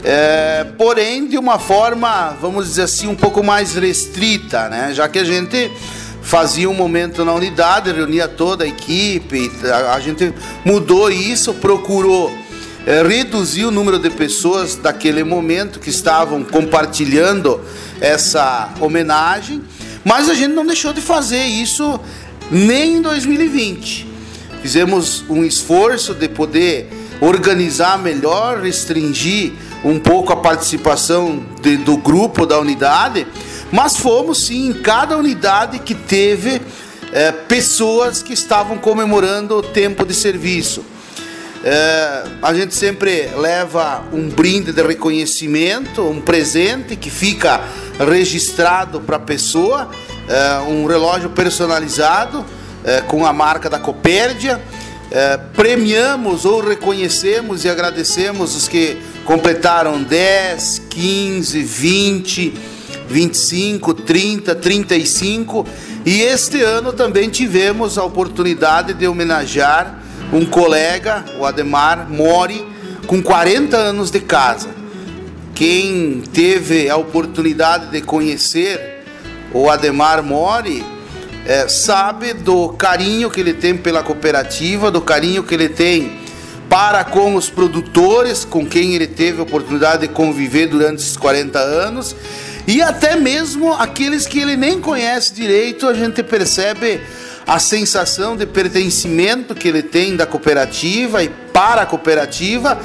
é, 0.04 0.64
porém 0.76 1.26
de 1.28 1.38
uma 1.38 1.58
forma, 1.58 2.36
vamos 2.40 2.66
dizer 2.66 2.82
assim, 2.82 3.06
um 3.06 3.14
pouco 3.14 3.42
mais 3.42 3.74
restrita, 3.74 4.68
né? 4.68 4.92
Já 4.92 5.08
que 5.08 5.18
a 5.18 5.24
gente 5.24 5.70
fazia 6.22 6.68
um 6.68 6.74
momento 6.74 7.24
na 7.24 7.32
unidade, 7.32 7.92
reunia 7.92 8.26
toda 8.26 8.64
a 8.64 8.66
equipe, 8.66 9.50
a, 9.64 9.94
a 9.94 10.00
gente 10.00 10.32
mudou 10.64 11.10
isso, 11.10 11.54
procurou 11.54 12.32
é, 12.86 13.02
reduzir 13.02 13.64
o 13.64 13.70
número 13.70 13.98
de 13.98 14.10
pessoas 14.10 14.74
daquele 14.74 15.22
momento 15.22 15.78
que 15.78 15.90
estavam 15.90 16.42
compartilhando 16.42 17.60
essa 18.00 18.70
homenagem, 18.80 19.62
mas 20.04 20.28
a 20.28 20.34
gente 20.34 20.52
não 20.52 20.66
deixou 20.66 20.92
de 20.92 21.00
fazer 21.00 21.44
isso 21.44 22.00
nem 22.50 22.96
em 22.96 23.02
2020. 23.02 24.08
fizemos 24.62 25.24
um 25.28 25.44
esforço 25.44 26.12
de 26.12 26.28
poder 26.28 26.88
organizar 27.20 27.98
melhor, 27.98 28.60
restringir 28.60 29.52
um 29.84 29.98
pouco 29.98 30.32
a 30.32 30.36
participação 30.36 31.44
de, 31.60 31.76
do 31.76 31.96
grupo 31.96 32.46
da 32.46 32.58
unidade, 32.58 33.26
mas 33.70 33.96
fomos 33.96 34.46
sim 34.46 34.68
em 34.68 34.72
cada 34.72 35.16
unidade 35.16 35.78
que 35.78 35.94
teve 35.94 36.60
é, 37.12 37.32
pessoas 37.32 38.22
que 38.22 38.32
estavam 38.32 38.78
comemorando 38.78 39.56
o 39.56 39.62
tempo 39.62 40.04
de 40.04 40.14
serviço. 40.14 40.84
É, 41.64 42.24
a 42.42 42.52
gente 42.52 42.74
sempre 42.74 43.30
leva 43.36 44.02
um 44.12 44.28
brinde 44.28 44.72
de 44.72 44.82
reconhecimento, 44.82 46.02
um 46.02 46.20
presente 46.20 46.96
que 46.96 47.08
fica 47.08 47.60
registrado 47.98 49.00
para 49.00 49.16
a 49.16 49.20
pessoa, 49.20 49.88
é, 50.28 50.58
um 50.68 50.86
relógio 50.86 51.30
personalizado 51.30 52.44
é, 52.84 53.00
com 53.02 53.24
a 53.24 53.32
marca 53.32 53.70
da 53.70 53.78
Copérdia. 53.78 54.60
É, 55.14 55.37
premiamos 55.37 56.46
ou 56.46 56.66
reconhecemos 56.66 57.66
e 57.66 57.68
agradecemos 57.68 58.57
os 58.57 58.66
que 58.66 58.96
completaram 59.27 60.03
10, 60.03 60.85
15, 60.88 61.62
20, 61.62 62.55
25, 63.11 63.92
30, 63.92 64.55
35 64.55 65.66
e 66.07 66.22
este 66.22 66.62
ano 66.62 66.94
também 66.94 67.29
tivemos 67.29 67.98
a 67.98 68.05
oportunidade 68.05 68.94
de 68.94 69.07
homenagear 69.07 70.03
um 70.33 70.46
colega, 70.46 71.22
o 71.38 71.44
Ademar 71.44 72.09
Mori, 72.09 72.66
com 73.07 73.22
40 73.22 73.77
anos 73.77 74.11
de 74.11 74.18
casa. 74.18 74.70
Quem 75.55 76.22
teve 76.33 76.88
a 76.88 76.96
oportunidade 76.96 77.90
de 77.90 78.01
conhecer 78.01 79.05
o 79.53 79.68
Ademar 79.68 80.22
Mori 80.22 80.83
é, 81.46 81.68
sabe 81.68 82.33
do 82.33 82.70
carinho 82.70 83.31
que 83.31 83.40
ele 83.40 83.55
tem 83.55 83.76
pela 83.76 84.02
cooperativa, 84.02 84.90
do 84.90 85.00
carinho 85.00 85.42
que 85.42 85.55
ele 85.55 85.68
tem 85.68 86.20
para 86.68 87.05
com 87.05 87.35
os 87.35 87.50
produtores 87.50 88.44
com 88.44 88.64
quem 88.64 88.94
ele 88.94 89.07
teve 89.07 89.40
a 89.40 89.42
oportunidade 89.42 90.07
de 90.07 90.09
conviver 90.09 90.66
durante 90.68 91.02
esses 91.02 91.16
40 91.16 91.59
anos 91.59 92.16
e 92.66 92.81
até 92.81 93.16
mesmo 93.16 93.72
aqueles 93.72 94.26
que 94.26 94.38
ele 94.38 94.57
nem 94.57 94.81
conhece 94.81 95.35
direito, 95.35 95.88
a 95.88 95.94
gente 95.94 96.22
percebe 96.22 97.00
a 97.46 97.59
sensação 97.59 98.37
de 98.37 98.46
pertencimento 98.46 99.55
que 99.55 99.66
ele 99.66 99.83
tem 99.83 100.14
da 100.14 100.24
cooperativa 100.24 101.24
e 101.24 101.28
para 101.28 101.83
a 101.83 101.87
cooperativa 101.87 102.78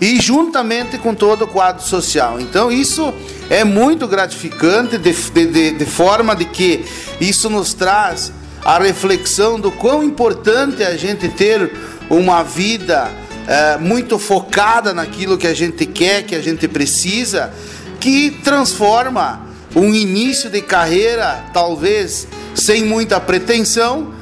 e 0.00 0.20
juntamente 0.20 0.98
com 0.98 1.14
todo 1.14 1.42
o 1.42 1.48
quadro 1.48 1.82
social. 1.82 2.40
Então 2.40 2.70
isso 2.70 3.12
é 3.50 3.64
muito 3.64 4.06
gratificante 4.06 4.98
de, 4.98 5.12
de, 5.12 5.70
de 5.72 5.86
forma 5.86 6.34
de 6.36 6.44
que 6.44 6.84
isso 7.20 7.48
nos 7.50 7.74
traz 7.74 8.32
a 8.64 8.78
reflexão 8.78 9.58
do 9.58 9.70
quão 9.70 10.02
importante 10.02 10.82
é 10.82 10.86
a 10.86 10.96
gente 10.96 11.28
ter 11.28 11.72
uma 12.10 12.42
vida 12.42 13.10
é, 13.46 13.78
muito 13.78 14.18
focada 14.18 14.92
naquilo 14.92 15.38
que 15.38 15.46
a 15.46 15.54
gente 15.54 15.86
quer, 15.86 16.24
que 16.24 16.34
a 16.34 16.42
gente 16.42 16.68
precisa, 16.68 17.52
que 17.98 18.30
transforma 18.44 19.46
um 19.74 19.94
início 19.94 20.50
de 20.50 20.60
carreira, 20.60 21.44
talvez 21.52 22.26
sem 22.54 22.84
muita 22.84 23.20
pretensão, 23.20 24.12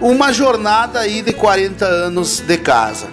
uma 0.00 0.32
jornada 0.32 1.00
aí 1.00 1.22
de 1.22 1.32
40 1.32 1.84
anos 1.86 2.40
de 2.40 2.56
casa. 2.58 3.08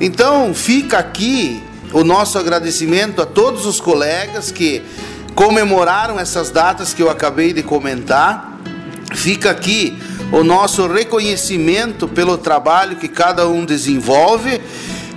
Então 0.00 0.54
fica 0.54 0.98
aqui 0.98 1.62
o 1.92 2.02
nosso 2.02 2.38
agradecimento 2.38 3.20
a 3.20 3.26
todos 3.26 3.66
os 3.66 3.78
colegas 3.78 4.50
que 4.50 4.82
comemoraram 5.34 6.18
essas 6.18 6.48
datas 6.50 6.94
que 6.94 7.02
eu 7.02 7.10
acabei 7.10 7.52
de 7.52 7.62
comentar. 7.62 8.58
Fica 9.14 9.50
aqui 9.50 9.98
o 10.32 10.42
nosso 10.42 10.86
reconhecimento 10.86 12.08
pelo 12.08 12.38
trabalho 12.38 12.96
que 12.96 13.08
cada 13.08 13.46
um 13.46 13.64
desenvolve 13.66 14.60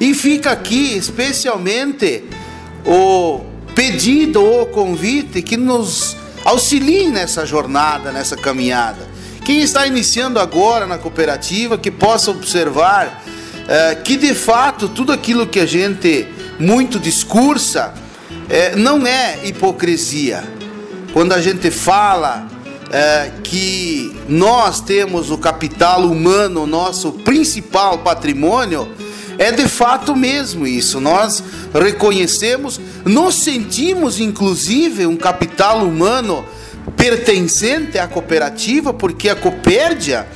e 0.02 0.14
fica 0.14 0.52
aqui 0.52 0.98
especialmente 0.98 2.26
o 2.86 3.42
pedido 3.74 4.44
ou 4.44 4.66
convite 4.66 5.42
que 5.42 5.56
nos 5.56 6.18
auxilie 6.44 7.08
nessa 7.08 7.46
jornada, 7.46 8.12
nessa 8.12 8.36
caminhada. 8.36 9.08
Quem 9.46 9.62
está 9.62 9.88
iniciando 9.88 10.40
agora 10.40 10.86
na 10.86 10.98
cooperativa, 10.98 11.78
que 11.78 11.92
possa 11.92 12.32
observar 12.32 13.23
é, 13.68 13.96
que 13.96 14.18
de 14.18 14.34
fato 14.34 14.90
tudo 14.90 15.12
aquilo 15.12 15.48
que 15.48 15.60
a 15.60 15.66
gente 15.66 16.28
muito 16.60 17.00
discursa 17.00 17.94
é, 18.50 18.76
não 18.76 19.06
é 19.06 19.40
hipocrisia. 19.44 20.44
Quando 21.14 21.34
a 21.34 21.42
gente 21.42 21.70
fala 21.70 22.48
é, 22.92 23.32
que 23.44 24.16
nós 24.28 24.82
temos 24.82 25.32
o 25.32 25.38
capital 25.38 26.02
humano, 26.02 26.66
nosso 26.66 27.12
principal 27.12 28.00
patrimônio, 28.00 28.88
é 29.38 29.52
de 29.52 29.68
fato 29.68 30.16
mesmo 30.16 30.68
isso. 30.68 31.00
Nós 31.00 31.44
reconhecemos, 31.74 32.80
nos 33.06 33.36
sentimos 33.36 34.20
inclusive 34.20 35.06
um 35.06 35.16
capital 35.16 35.84
humano 35.84 36.46
pertencente 36.96 37.98
à 37.98 38.08
cooperativa, 38.08 38.94
porque 38.94 39.30
a 39.30 39.36
Copérdia, 39.36 40.28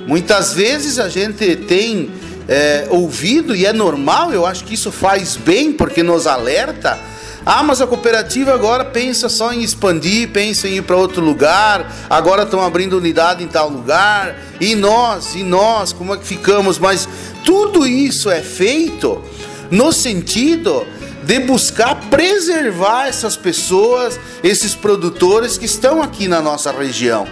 Muitas 0.06 0.54
vezes 0.54 0.98
a 0.98 1.10
gente 1.10 1.54
tem 1.54 2.10
é, 2.48 2.86
ouvido, 2.90 3.54
e 3.54 3.66
é 3.66 3.72
normal, 3.72 4.32
eu 4.32 4.46
acho 4.46 4.64
que 4.64 4.72
isso 4.72 4.90
faz 4.90 5.36
bem, 5.36 5.72
porque 5.72 6.02
nos 6.02 6.26
alerta. 6.26 6.98
Ah, 7.44 7.62
mas 7.62 7.80
a 7.80 7.86
cooperativa 7.86 8.52
agora 8.52 8.84
pensa 8.84 9.28
só 9.28 9.52
em 9.52 9.62
expandir, 9.62 10.30
pensa 10.30 10.68
em 10.68 10.76
ir 10.76 10.82
para 10.82 10.96
outro 10.96 11.22
lugar, 11.22 11.90
agora 12.08 12.42
estão 12.42 12.62
abrindo 12.62 12.96
unidade 12.96 13.44
em 13.44 13.46
tal 13.46 13.68
lugar, 13.68 14.34
e 14.60 14.74
nós, 14.74 15.34
e 15.34 15.42
nós, 15.42 15.92
como 15.92 16.14
é 16.14 16.18
que 16.18 16.26
ficamos? 16.26 16.78
Mas 16.78 17.08
tudo 17.44 17.86
isso 17.86 18.30
é 18.30 18.42
feito 18.42 19.22
no 19.70 19.92
sentido 19.92 20.86
de 21.24 21.40
buscar 21.40 21.94
preservar 22.08 23.06
essas 23.06 23.36
pessoas, 23.36 24.18
esses 24.42 24.74
produtores 24.74 25.58
que 25.58 25.66
estão 25.66 26.02
aqui 26.02 26.26
na 26.26 26.40
nossa 26.40 26.72
região. 26.72 27.26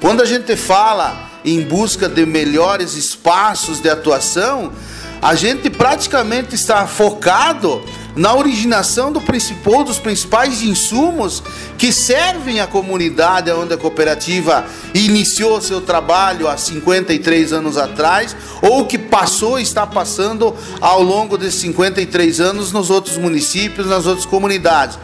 Quando 0.00 0.22
a 0.22 0.24
gente 0.24 0.56
fala 0.56 1.30
em 1.44 1.60
busca 1.60 2.08
de 2.08 2.24
melhores 2.24 2.94
espaços 2.94 3.80
de 3.80 3.90
atuação, 3.90 4.72
a 5.20 5.34
gente 5.34 5.70
praticamente 5.70 6.54
está 6.54 6.86
focado 6.86 7.82
na 8.14 8.34
originação 8.34 9.10
do 9.10 9.20
principal, 9.20 9.84
dos 9.84 9.98
principais 9.98 10.62
insumos 10.62 11.42
que 11.78 11.92
servem 11.92 12.60
à 12.60 12.66
comunidade 12.66 13.50
onde 13.50 13.74
a 13.74 13.78
cooperativa 13.78 14.64
iniciou 14.94 15.60
seu 15.60 15.80
trabalho 15.80 16.48
há 16.48 16.56
53 16.56 17.52
anos 17.52 17.76
atrás, 17.76 18.36
ou 18.60 18.86
que 18.86 18.98
passou 18.98 19.58
e 19.58 19.62
está 19.62 19.86
passando 19.86 20.54
ao 20.80 21.02
longo 21.02 21.38
desses 21.38 21.60
53 21.60 22.40
anos 22.40 22.72
nos 22.72 22.90
outros 22.90 23.16
municípios, 23.16 23.86
nas 23.86 24.06
outras 24.06 24.26
comunidades. 24.26 24.98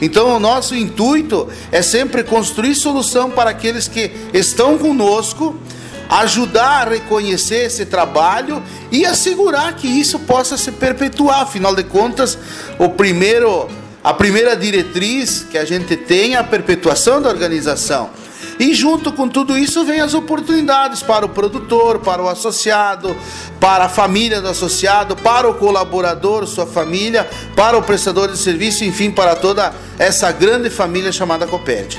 Então, 0.00 0.36
o 0.36 0.40
nosso 0.40 0.74
intuito 0.74 1.48
é 1.70 1.80
sempre 1.80 2.24
construir 2.24 2.74
solução 2.74 3.30
para 3.30 3.50
aqueles 3.50 3.86
que 3.86 4.10
estão 4.34 4.76
conosco, 4.76 5.56
ajudar 6.20 6.88
a 6.88 6.90
reconhecer 6.90 7.64
esse 7.66 7.86
trabalho 7.86 8.62
e 8.90 9.06
assegurar 9.06 9.74
que 9.74 9.86
isso 9.86 10.18
possa 10.20 10.58
se 10.58 10.70
perpetuar. 10.72 11.42
Afinal 11.42 11.74
de 11.74 11.84
contas, 11.84 12.38
o 12.78 12.90
primeiro, 12.90 13.68
a 14.04 14.12
primeira 14.12 14.54
diretriz 14.54 15.46
que 15.50 15.56
a 15.56 15.64
gente 15.64 15.96
tem 15.96 16.34
é 16.34 16.38
a 16.38 16.44
perpetuação 16.44 17.22
da 17.22 17.30
organização. 17.30 18.10
E 18.60 18.74
junto 18.74 19.12
com 19.12 19.26
tudo 19.26 19.56
isso 19.56 19.84
vem 19.84 20.00
as 20.00 20.12
oportunidades 20.12 21.02
para 21.02 21.24
o 21.24 21.28
produtor, 21.30 22.00
para 22.00 22.22
o 22.22 22.28
associado, 22.28 23.16
para 23.58 23.86
a 23.86 23.88
família 23.88 24.40
do 24.40 24.48
associado, 24.48 25.16
para 25.16 25.48
o 25.48 25.54
colaborador, 25.54 26.46
sua 26.46 26.66
família, 26.66 27.26
para 27.56 27.78
o 27.78 27.82
prestador 27.82 28.30
de 28.30 28.36
serviço, 28.36 28.84
enfim, 28.84 29.10
para 29.10 29.34
toda 29.34 29.72
essa 29.98 30.30
grande 30.30 30.68
família 30.68 31.10
chamada 31.10 31.46
Coped. 31.46 31.98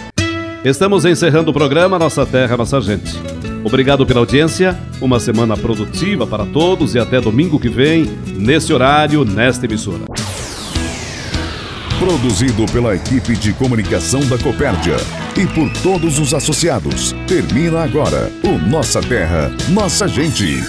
Estamos 0.63 1.03
encerrando 1.03 1.49
o 1.49 1.53
programa 1.53 1.97
Nossa 1.97 2.25
Terra, 2.25 2.55
Nossa 2.55 2.79
Gente. 2.79 3.52
Obrigado 3.63 4.05
pela 4.05 4.19
audiência, 4.19 4.77
uma 5.01 5.19
semana 5.19 5.55
produtiva 5.55 6.27
para 6.27 6.45
todos 6.45 6.95
e 6.95 6.99
até 6.99 7.19
domingo 7.21 7.59
que 7.59 7.69
vem, 7.69 8.05
nesse 8.35 8.73
horário, 8.73 9.23
nesta 9.23 9.65
emissora. 9.65 10.03
Produzido 11.97 12.65
pela 12.71 12.95
equipe 12.95 13.35
de 13.37 13.53
comunicação 13.53 14.19
da 14.27 14.37
Copérdia 14.37 14.97
e 15.37 15.47
por 15.47 15.71
todos 15.81 16.19
os 16.19 16.33
associados. 16.33 17.15
Termina 17.27 17.83
agora 17.83 18.29
o 18.43 18.57
Nossa 18.69 19.01
Terra, 19.01 19.51
Nossa 19.69 20.07
Gente. 20.07 20.61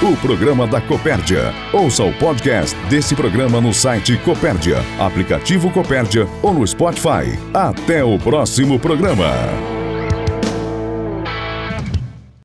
O 0.00 0.16
programa 0.16 0.66
da 0.66 0.80
Copérdia. 0.80 1.52
Ouça 1.72 2.04
o 2.04 2.12
podcast 2.14 2.74
desse 2.88 3.14
programa 3.14 3.60
no 3.60 3.74
site 3.74 4.16
Copérdia, 4.18 4.78
aplicativo 4.98 5.70
Copérdia 5.70 6.26
ou 6.40 6.54
no 6.54 6.66
Spotify. 6.66 7.36
Até 7.52 8.02
o 8.04 8.16
próximo 8.18 8.78
programa. 8.78 9.77